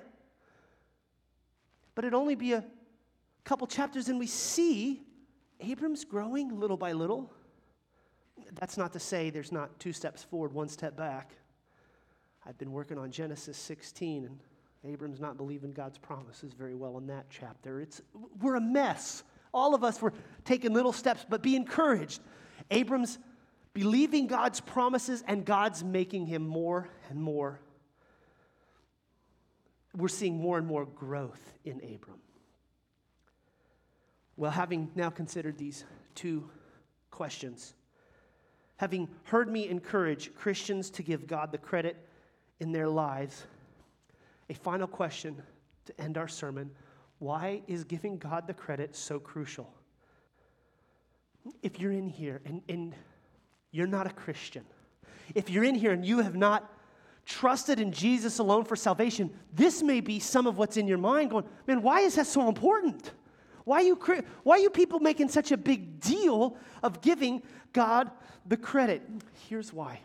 But 1.95 2.05
it'd 2.05 2.15
only 2.15 2.35
be 2.35 2.53
a 2.53 2.65
couple 3.45 3.67
chapters 3.67 4.09
and 4.09 4.19
we 4.19 4.27
see 4.27 5.03
Abram's 5.61 6.05
growing 6.05 6.59
little 6.59 6.77
by 6.77 6.93
little. 6.93 7.31
That's 8.59 8.77
not 8.77 8.93
to 8.95 8.99
say 8.99 9.31
there's 9.31 9.53
not 9.53 9.79
two 9.79 9.93
steps 9.93 10.23
forward, 10.23 10.53
one 10.53 10.69
step 10.69 10.97
back. 10.97 11.33
I've 12.47 12.59
been 12.59 12.73
working 12.73 12.99
on 12.99 13.11
Genesis 13.11 13.57
16 13.57 14.25
and 14.25 14.39
Abram's 14.87 15.21
not 15.21 15.37
believing 15.37 15.73
God's 15.73 15.99
promises 15.99 16.53
very 16.53 16.75
well 16.75 16.99
in 16.99 17.07
that 17.07 17.27
chapter. 17.31 17.81
It's, 17.81 18.03
we're 18.41 18.57
a 18.57 18.61
mess. 18.61 19.23
All 19.53 19.75
of 19.75 19.83
us 19.83 20.03
were 20.03 20.13
taking 20.45 20.75
little 20.75 20.93
steps, 20.93 21.25
but 21.29 21.43
be 21.43 21.57
encouraged. 21.57 22.21
Abram's 22.71 23.19
believing 23.73 24.29
God's 24.29 24.61
promises, 24.61 25.25
and 25.27 25.45
God's 25.45 25.83
making 25.83 26.27
him 26.27 26.47
more 26.47 26.89
and 27.11 27.21
more. 27.21 27.61
We're 29.97 30.09
seeing 30.09 30.41
more 30.41 30.59
and 30.59 30.67
more 30.67 30.87
growth 30.87 31.53
in 31.65 31.77
Abram. 31.79 32.21
Well, 34.37 34.51
having 34.51 34.91
now 34.95 35.11
considered 35.11 35.59
these 35.59 35.85
two 36.15 36.49
questions, 37.11 37.75
having 38.77 39.09
heard 39.25 39.51
me 39.51 39.69
encourage 39.69 40.35
Christians 40.35 40.91
to 40.91 41.03
give 41.03 41.27
God 41.27 41.53
the 41.53 41.59
credit 41.59 41.97
in 42.61 42.73
their 42.73 42.89
lives, 42.89 43.45
a 44.49 44.55
final 44.55 44.87
question 44.87 45.43
to 45.87 46.01
end 46.01 46.19
our 46.19 46.29
sermon 46.29 46.71
why 47.19 47.63
is 47.67 47.85
giving 47.85 48.19
God 48.19 48.47
the 48.47 48.55
credit 48.55 48.95
so 48.95 49.19
crucial? 49.19 49.73
If 51.63 51.79
you're 51.79 51.93
in 51.93 52.09
here 52.09 52.41
and, 52.45 52.63
and 52.69 52.95
you're 53.71 53.87
not 53.87 54.07
a 54.07 54.11
Christian, 54.11 54.65
if 55.35 55.49
you're 55.49 55.65
in 55.65 55.75
here 55.75 55.93
and 55.93 56.05
you 56.05 56.19
have 56.19 56.35
not 56.35 56.71
trusted 57.25 57.81
in 57.81 57.93
Jesus 57.93 58.39
alone 58.39 58.65
for 58.65 58.77
salvation, 58.77 59.31
this 59.53 59.83
may 59.83 60.01
be 60.01 60.19
some 60.19 60.47
of 60.47 60.59
what's 60.59 60.77
in 60.77 60.87
your 60.87 60.99
mind 60.99 61.31
going, 61.31 61.47
man, 61.67 61.83
why 61.83 62.01
is 62.01 62.17
that 62.17 62.27
so 62.27 62.49
important? 62.49 63.13
Why 63.65 63.81
you, 63.81 63.95
why 64.43 64.57
are 64.57 64.61
you 64.61 64.71
people 64.71 65.01
making 65.01 65.31
such 65.31 65.51
a 65.51 65.57
big 65.57 66.01
deal 66.01 66.59
of 66.83 67.01
giving 67.01 67.43
God 67.73 68.11
the 68.47 68.59
credit? 68.59 69.03
Here's 69.49 69.73
why. 69.73 70.01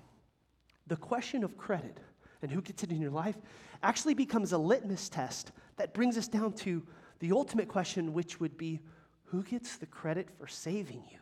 The 0.87 0.95
question 0.95 1.43
of 1.43 1.57
credit 1.57 1.99
and 2.41 2.49
who 2.49 2.61
gets 2.61 2.83
it 2.83 2.91
in 2.91 3.01
your 3.01 3.11
life 3.11 3.35
actually 3.81 4.13
becomes 4.13 4.51
a 4.51 4.57
litmus 4.57 5.09
test 5.09 5.51
that 5.77 5.93
brings 5.93 6.17
us 6.17 6.27
down 6.27 6.53
to 6.53 6.83
the 7.19 7.31
ultimate 7.31 7.67
question, 7.67 8.13
which 8.13 8.39
would 8.39 8.57
be 8.57 8.79
who 9.25 9.43
gets 9.43 9.77
the 9.77 9.85
credit 9.85 10.27
for 10.37 10.47
saving 10.47 11.03
you? 11.11 11.19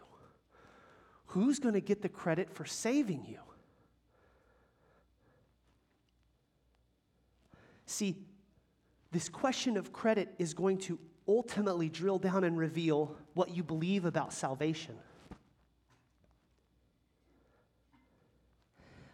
Who's 1.27 1.59
going 1.59 1.73
to 1.73 1.81
get 1.81 2.01
the 2.01 2.09
credit 2.09 2.49
for 2.49 2.65
saving 2.65 3.25
you? 3.27 3.39
See, 7.85 8.15
this 9.11 9.29
question 9.29 9.77
of 9.77 9.93
credit 9.93 10.33
is 10.37 10.53
going 10.53 10.77
to 10.79 10.99
ultimately 11.27 11.89
drill 11.89 12.19
down 12.19 12.43
and 12.43 12.57
reveal 12.57 13.15
what 13.33 13.49
you 13.49 13.63
believe 13.63 14.05
about 14.05 14.33
salvation. 14.33 14.95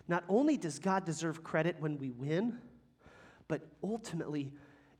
Not 0.08 0.24
only 0.28 0.58
does 0.58 0.80
God 0.80 1.06
deserve 1.06 1.44
credit 1.44 1.78
when 1.80 1.98
we 1.98 2.12
win, 2.12 2.60
but 3.48 3.62
ultimately, 3.84 4.52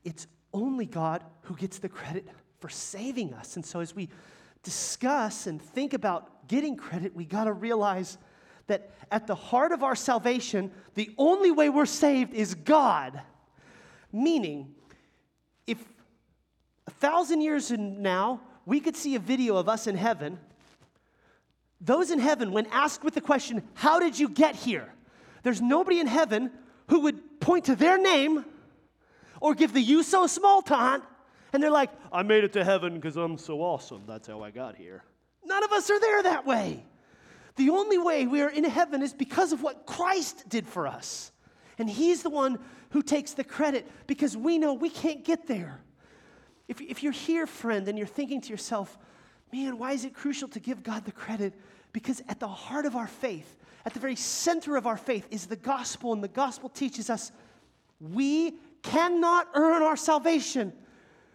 it's 0.04 0.26
only 0.52 0.86
God 0.86 1.24
who 1.42 1.56
gets 1.56 1.78
the 1.78 1.88
credit 1.88 2.26
for 2.60 2.68
saving 2.68 3.34
us. 3.34 3.56
And 3.56 3.64
so, 3.64 3.80
as 3.80 3.94
we 3.94 4.08
discuss 4.62 5.46
and 5.46 5.60
think 5.60 5.92
about 5.92 6.48
getting 6.48 6.76
credit, 6.76 7.14
we 7.14 7.24
got 7.24 7.44
to 7.44 7.52
realize 7.52 8.18
that 8.66 8.90
at 9.10 9.26
the 9.26 9.34
heart 9.34 9.72
of 9.72 9.82
our 9.82 9.94
salvation, 9.94 10.70
the 10.94 11.10
only 11.18 11.50
way 11.50 11.68
we're 11.68 11.86
saved 11.86 12.34
is 12.34 12.54
God. 12.54 13.20
Meaning, 14.12 14.74
if 15.66 15.78
a 16.86 16.90
thousand 16.90 17.40
years 17.40 17.68
from 17.68 18.00
now 18.00 18.40
we 18.64 18.80
could 18.80 18.96
see 18.96 19.14
a 19.14 19.18
video 19.18 19.56
of 19.56 19.68
us 19.68 19.86
in 19.86 19.96
heaven, 19.96 20.38
those 21.80 22.10
in 22.10 22.18
heaven, 22.18 22.52
when 22.52 22.66
asked 22.66 23.04
with 23.04 23.14
the 23.14 23.20
question, 23.20 23.62
How 23.74 24.00
did 24.00 24.18
you 24.18 24.28
get 24.28 24.54
here? 24.56 24.92
There's 25.42 25.60
nobody 25.60 26.00
in 26.00 26.06
heaven 26.06 26.50
who 26.88 27.00
would 27.00 27.20
point 27.44 27.66
to 27.66 27.76
their 27.76 27.98
name 27.98 28.44
or 29.40 29.54
give 29.54 29.74
the 29.74 29.80
you 29.80 30.02
so 30.02 30.26
small 30.26 30.62
taunt, 30.62 31.04
and 31.52 31.62
they're 31.62 31.70
like, 31.70 31.90
I 32.10 32.22
made 32.22 32.42
it 32.42 32.54
to 32.54 32.64
heaven 32.64 32.94
because 32.94 33.16
I'm 33.16 33.36
so 33.36 33.60
awesome. 33.60 34.02
That's 34.06 34.26
how 34.26 34.42
I 34.42 34.50
got 34.50 34.76
here. 34.76 35.04
None 35.44 35.62
of 35.62 35.70
us 35.70 35.90
are 35.90 36.00
there 36.00 36.22
that 36.22 36.46
way. 36.46 36.82
The 37.56 37.70
only 37.70 37.98
way 37.98 38.26
we 38.26 38.40
are 38.40 38.48
in 38.48 38.64
heaven 38.64 39.02
is 39.02 39.12
because 39.12 39.52
of 39.52 39.62
what 39.62 39.84
Christ 39.86 40.48
did 40.48 40.66
for 40.66 40.86
us. 40.86 41.30
And 41.78 41.88
He's 41.88 42.22
the 42.22 42.30
one 42.30 42.58
who 42.90 43.02
takes 43.02 43.34
the 43.34 43.44
credit 43.44 43.86
because 44.06 44.36
we 44.36 44.58
know 44.58 44.72
we 44.72 44.88
can't 44.88 45.22
get 45.22 45.46
there. 45.46 45.80
If, 46.66 46.80
if 46.80 47.02
you're 47.02 47.12
here, 47.12 47.46
friend, 47.46 47.86
and 47.88 47.98
you're 47.98 48.06
thinking 48.06 48.40
to 48.40 48.48
yourself, 48.48 48.96
man, 49.52 49.78
why 49.78 49.92
is 49.92 50.04
it 50.06 50.14
crucial 50.14 50.48
to 50.48 50.60
give 50.60 50.82
God 50.82 51.04
the 51.04 51.12
credit? 51.12 51.52
Because 51.92 52.22
at 52.28 52.40
the 52.40 52.48
heart 52.48 52.86
of 52.86 52.96
our 52.96 53.06
faith, 53.06 53.56
at 53.84 53.92
the 53.92 54.00
very 54.00 54.16
center 54.16 54.76
of 54.76 54.86
our 54.86 54.96
faith, 54.96 55.26
is 55.30 55.46
the 55.46 55.56
gospel, 55.56 56.12
and 56.12 56.22
the 56.22 56.28
gospel 56.28 56.68
teaches 56.68 57.10
us 57.10 57.32
we 58.00 58.52
cannot 58.82 59.48
earn 59.54 59.82
our 59.82 59.96
salvation. 59.96 60.72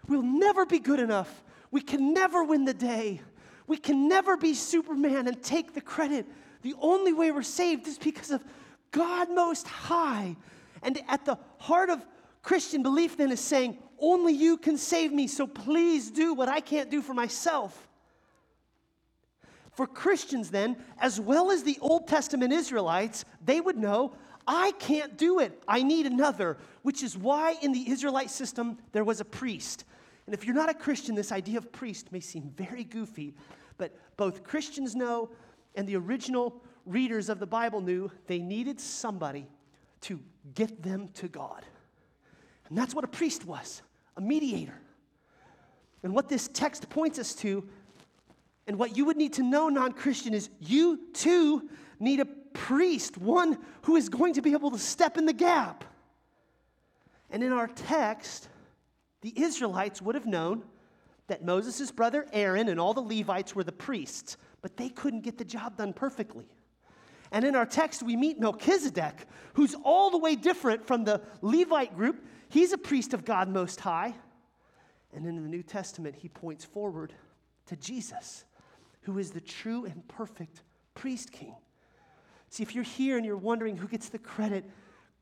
We'll 0.07 0.21
never 0.21 0.65
be 0.65 0.79
good 0.79 0.99
enough. 0.99 1.43
We 1.71 1.81
can 1.81 2.13
never 2.13 2.43
win 2.43 2.65
the 2.65 2.73
day. 2.73 3.21
We 3.67 3.77
can 3.77 4.07
never 4.07 4.37
be 4.37 4.53
Superman 4.53 5.27
and 5.27 5.41
take 5.41 5.73
the 5.73 5.81
credit. 5.81 6.25
The 6.61 6.75
only 6.81 7.13
way 7.13 7.31
we're 7.31 7.43
saved 7.43 7.87
is 7.87 7.97
because 7.97 8.31
of 8.31 8.43
God 8.91 9.29
Most 9.31 9.67
High. 9.67 10.35
And 10.81 10.99
at 11.07 11.25
the 11.25 11.37
heart 11.59 11.89
of 11.89 12.05
Christian 12.41 12.81
belief, 12.81 13.17
then, 13.17 13.31
is 13.31 13.39
saying, 13.39 13.77
Only 13.99 14.33
you 14.33 14.57
can 14.57 14.77
save 14.77 15.11
me, 15.11 15.27
so 15.27 15.45
please 15.45 16.09
do 16.09 16.33
what 16.33 16.49
I 16.49 16.59
can't 16.59 16.89
do 16.89 17.01
for 17.01 17.13
myself. 17.13 17.88
For 19.79 19.87
Christians, 19.87 20.51
then, 20.51 20.75
as 20.99 21.21
well 21.21 21.51
as 21.51 21.63
the 21.63 21.77
Old 21.79 22.05
Testament 22.05 22.51
Israelites, 22.51 23.23
they 23.45 23.61
would 23.61 23.77
know 23.77 24.13
I 24.45 24.73
can't 24.73 25.17
do 25.17 25.39
it. 25.39 25.63
I 25.69 25.83
need 25.83 26.05
another, 26.05 26.57
which 26.81 27.01
is 27.01 27.17
why 27.17 27.55
in 27.61 27.71
the 27.71 27.89
Israelite 27.89 28.29
system 28.29 28.77
there 28.91 29.05
was 29.05 29.21
a 29.21 29.23
priest. 29.23 29.85
And 30.25 30.35
if 30.35 30.43
you're 30.43 30.53
not 30.53 30.67
a 30.67 30.73
Christian, 30.73 31.15
this 31.15 31.31
idea 31.31 31.59
of 31.59 31.71
priest 31.71 32.11
may 32.11 32.19
seem 32.19 32.51
very 32.57 32.83
goofy, 32.83 33.33
but 33.77 33.97
both 34.17 34.43
Christians 34.43 34.97
know 34.97 35.29
and 35.75 35.87
the 35.87 35.95
original 35.95 36.61
readers 36.85 37.29
of 37.29 37.39
the 37.39 37.47
Bible 37.47 37.79
knew 37.79 38.11
they 38.27 38.39
needed 38.39 38.81
somebody 38.81 39.47
to 40.01 40.19
get 40.55 40.83
them 40.83 41.07
to 41.13 41.29
God. 41.29 41.63
And 42.67 42.77
that's 42.77 42.93
what 42.93 43.05
a 43.05 43.07
priest 43.07 43.45
was 43.45 43.81
a 44.17 44.21
mediator. 44.21 44.81
And 46.03 46.13
what 46.13 46.27
this 46.27 46.49
text 46.49 46.89
points 46.89 47.17
us 47.17 47.33
to, 47.35 47.67
and 48.69 48.77
what 48.77 48.95
you 48.95 49.05
would 49.05 49.17
need 49.17 49.33
to 49.33 49.41
know, 49.41 49.67
non 49.67 49.93
Christian, 49.93 50.35
is 50.35 50.47
you 50.59 50.99
too 51.11 51.67
need 51.99 52.19
a 52.19 52.25
priest, 52.53 53.17
one 53.17 53.57
who 53.81 53.95
is 53.95 54.09
going 54.09 54.35
to 54.35 54.43
be 54.43 54.53
able 54.53 54.69
to 54.69 54.77
step 54.77 55.17
in 55.17 55.25
the 55.25 55.33
gap. 55.33 55.83
And 57.31 57.43
in 57.43 57.51
our 57.51 57.65
text, 57.65 58.47
the 59.21 59.33
Israelites 59.35 60.03
would 60.03 60.13
have 60.13 60.27
known 60.27 60.61
that 61.25 61.43
Moses' 61.43 61.89
brother 61.89 62.27
Aaron 62.31 62.69
and 62.69 62.79
all 62.79 62.93
the 62.93 63.01
Levites 63.01 63.55
were 63.55 63.63
the 63.63 63.71
priests, 63.71 64.37
but 64.61 64.77
they 64.77 64.89
couldn't 64.89 65.21
get 65.21 65.39
the 65.39 65.45
job 65.45 65.75
done 65.75 65.91
perfectly. 65.91 66.45
And 67.31 67.43
in 67.45 67.55
our 67.55 67.65
text, 67.65 68.03
we 68.03 68.15
meet 68.15 68.39
Melchizedek, 68.39 69.25
who's 69.53 69.73
all 69.83 70.11
the 70.11 70.19
way 70.19 70.35
different 70.35 70.85
from 70.85 71.05
the 71.05 71.23
Levite 71.41 71.95
group. 71.95 72.23
He's 72.49 72.71
a 72.71 72.77
priest 72.77 73.15
of 73.15 73.25
God 73.25 73.49
Most 73.49 73.79
High. 73.79 74.13
And 75.11 75.25
in 75.25 75.41
the 75.41 75.49
New 75.49 75.63
Testament, 75.63 76.15
he 76.15 76.29
points 76.29 76.65
forward 76.65 77.15
to 77.65 77.75
Jesus, 77.75 78.45
who 79.09 79.17
is 79.17 79.31
the 79.31 79.41
true 79.41 79.85
and 79.85 80.07
perfect 80.07 80.61
priest 80.93 81.31
king. 81.31 81.55
See, 82.49 82.61
if 82.61 82.75
you're 82.75 82.83
here 82.83 83.17
and 83.17 83.25
you're 83.25 83.37
wondering 83.37 83.75
who 83.75 83.87
gets 83.87 84.09
the 84.09 84.19
credit, 84.19 84.69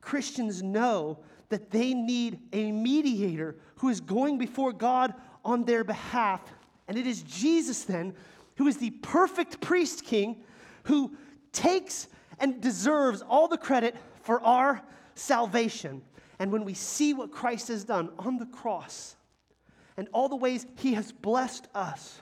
Christians 0.02 0.62
know 0.62 1.20
that 1.50 1.72
they 1.72 1.94
need 1.94 2.40
a 2.52 2.72
mediator 2.72 3.56
who 3.78 3.88
is 3.88 4.02
going 4.02 4.38
before 4.38 4.74
God 4.74 5.14
on 5.46 5.64
their 5.64 5.86
behalf. 5.86 6.42
And 6.90 6.98
it 6.98 7.08
is 7.08 7.24
Jesus 7.24 7.86
then 7.86 8.14
who 8.58 8.68
is 8.68 8.76
the 8.76 8.90
perfect 8.90 9.62
priest 9.62 10.04
king 10.04 10.44
who 10.84 11.16
takes 11.54 12.08
and 12.40 12.60
deserves 12.60 13.22
all 13.22 13.48
the 13.48 13.58
credit 13.58 13.96
for 14.22 14.42
our 14.42 14.82
salvation. 15.16 16.02
And 16.40 16.52
when 16.52 16.66
we 16.66 16.74
see 16.74 17.14
what 17.14 17.32
Christ 17.32 17.70
has 17.70 17.86
done 17.86 18.10
on 18.20 18.38
the 18.38 18.48
cross 18.48 19.16
and 19.96 20.10
all 20.12 20.28
the 20.28 20.36
ways 20.36 20.66
he 20.76 20.94
has 20.96 21.14
blessed 21.14 21.68
us, 21.74 22.22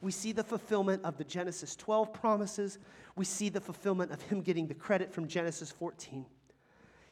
we 0.00 0.12
see 0.12 0.32
the 0.32 0.44
fulfillment 0.44 1.04
of 1.04 1.16
the 1.16 1.24
Genesis 1.24 1.74
12 1.76 2.12
promises. 2.12 2.78
We 3.16 3.24
see 3.24 3.48
the 3.48 3.60
fulfillment 3.60 4.12
of 4.12 4.22
him 4.22 4.42
getting 4.42 4.66
the 4.66 4.74
credit 4.74 5.12
from 5.12 5.26
Genesis 5.26 5.70
14. 5.72 6.24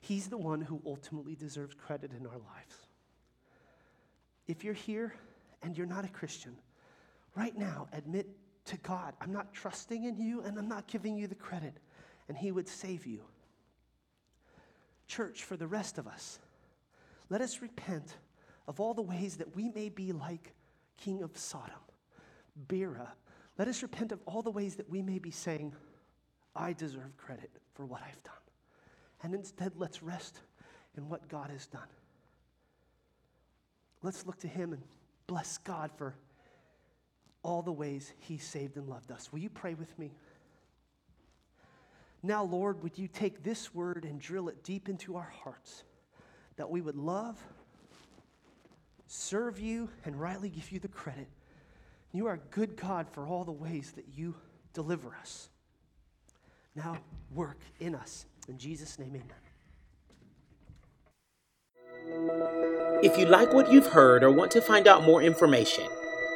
He's 0.00 0.28
the 0.28 0.38
one 0.38 0.60
who 0.60 0.80
ultimately 0.86 1.34
deserves 1.34 1.74
credit 1.74 2.12
in 2.12 2.26
our 2.26 2.38
lives. 2.38 2.86
If 4.46 4.62
you're 4.62 4.74
here 4.74 5.14
and 5.62 5.76
you're 5.76 5.86
not 5.86 6.04
a 6.04 6.08
Christian, 6.08 6.56
right 7.34 7.56
now 7.56 7.88
admit 7.92 8.28
to 8.66 8.76
God, 8.78 9.14
I'm 9.20 9.32
not 9.32 9.52
trusting 9.52 10.04
in 10.04 10.16
you 10.16 10.42
and 10.42 10.56
I'm 10.58 10.68
not 10.68 10.86
giving 10.86 11.16
you 11.16 11.26
the 11.26 11.34
credit, 11.34 11.74
and 12.28 12.36
He 12.36 12.52
would 12.52 12.68
save 12.68 13.04
you. 13.04 13.22
Church, 15.08 15.42
for 15.42 15.56
the 15.56 15.66
rest 15.66 15.98
of 15.98 16.06
us, 16.06 16.38
let 17.28 17.40
us 17.40 17.60
repent 17.60 18.16
of 18.68 18.80
all 18.80 18.94
the 18.94 19.02
ways 19.02 19.36
that 19.36 19.56
we 19.56 19.68
may 19.70 19.88
be 19.88 20.12
like 20.12 20.54
king 20.96 21.22
of 21.22 21.36
Sodom, 21.36 21.74
Bera, 22.68 23.12
let 23.58 23.68
us 23.68 23.82
repent 23.82 24.12
of 24.12 24.20
all 24.26 24.42
the 24.42 24.50
ways 24.50 24.76
that 24.76 24.88
we 24.88 25.02
may 25.02 25.18
be 25.18 25.30
saying, 25.30 25.74
I 26.54 26.72
deserve 26.72 27.16
credit 27.16 27.50
for 27.74 27.84
what 27.86 28.02
I've 28.02 28.22
done. 28.22 28.34
And 29.22 29.34
instead, 29.34 29.72
let's 29.76 30.02
rest 30.02 30.40
in 30.96 31.08
what 31.08 31.28
God 31.28 31.50
has 31.50 31.66
done. 31.66 31.88
Let's 34.02 34.26
look 34.26 34.38
to 34.40 34.48
Him 34.48 34.72
and 34.72 34.82
bless 35.26 35.58
God 35.58 35.90
for 35.96 36.14
all 37.42 37.62
the 37.62 37.72
ways 37.72 38.12
He 38.18 38.38
saved 38.38 38.76
and 38.76 38.88
loved 38.88 39.10
us. 39.10 39.32
Will 39.32 39.40
you 39.40 39.50
pray 39.50 39.74
with 39.74 39.98
me? 39.98 40.12
Now, 42.22 42.42
Lord, 42.42 42.82
would 42.82 42.98
you 42.98 43.08
take 43.08 43.42
this 43.42 43.74
word 43.74 44.04
and 44.04 44.20
drill 44.20 44.48
it 44.48 44.64
deep 44.64 44.88
into 44.88 45.16
our 45.16 45.32
hearts 45.42 45.84
that 46.56 46.70
we 46.70 46.80
would 46.80 46.96
love, 46.96 47.38
serve 49.06 49.60
you, 49.60 49.88
and 50.04 50.18
rightly 50.18 50.48
give 50.48 50.72
you 50.72 50.80
the 50.80 50.88
credit. 50.88 51.28
You 52.16 52.28
are 52.28 52.32
a 52.32 52.40
good 52.50 52.76
God 52.76 53.10
for 53.10 53.26
all 53.26 53.44
the 53.44 53.52
ways 53.52 53.92
that 53.94 54.06
you 54.16 54.34
deliver 54.72 55.14
us. 55.20 55.50
Now, 56.74 56.96
work 57.34 57.58
in 57.78 57.94
us. 57.94 58.24
In 58.48 58.56
Jesus' 58.56 58.98
name, 58.98 59.10
amen. 59.10 59.34
If 63.02 63.18
you 63.18 63.26
like 63.26 63.52
what 63.52 63.70
you've 63.70 63.88
heard 63.88 64.24
or 64.24 64.30
want 64.30 64.50
to 64.52 64.62
find 64.62 64.88
out 64.88 65.04
more 65.04 65.20
information, 65.20 65.84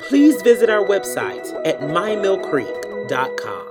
please 0.07 0.43
visit 0.43 0.69
our 0.69 0.85
website 0.85 1.51
at 1.67 1.81
mymillcreek.com. 1.81 3.70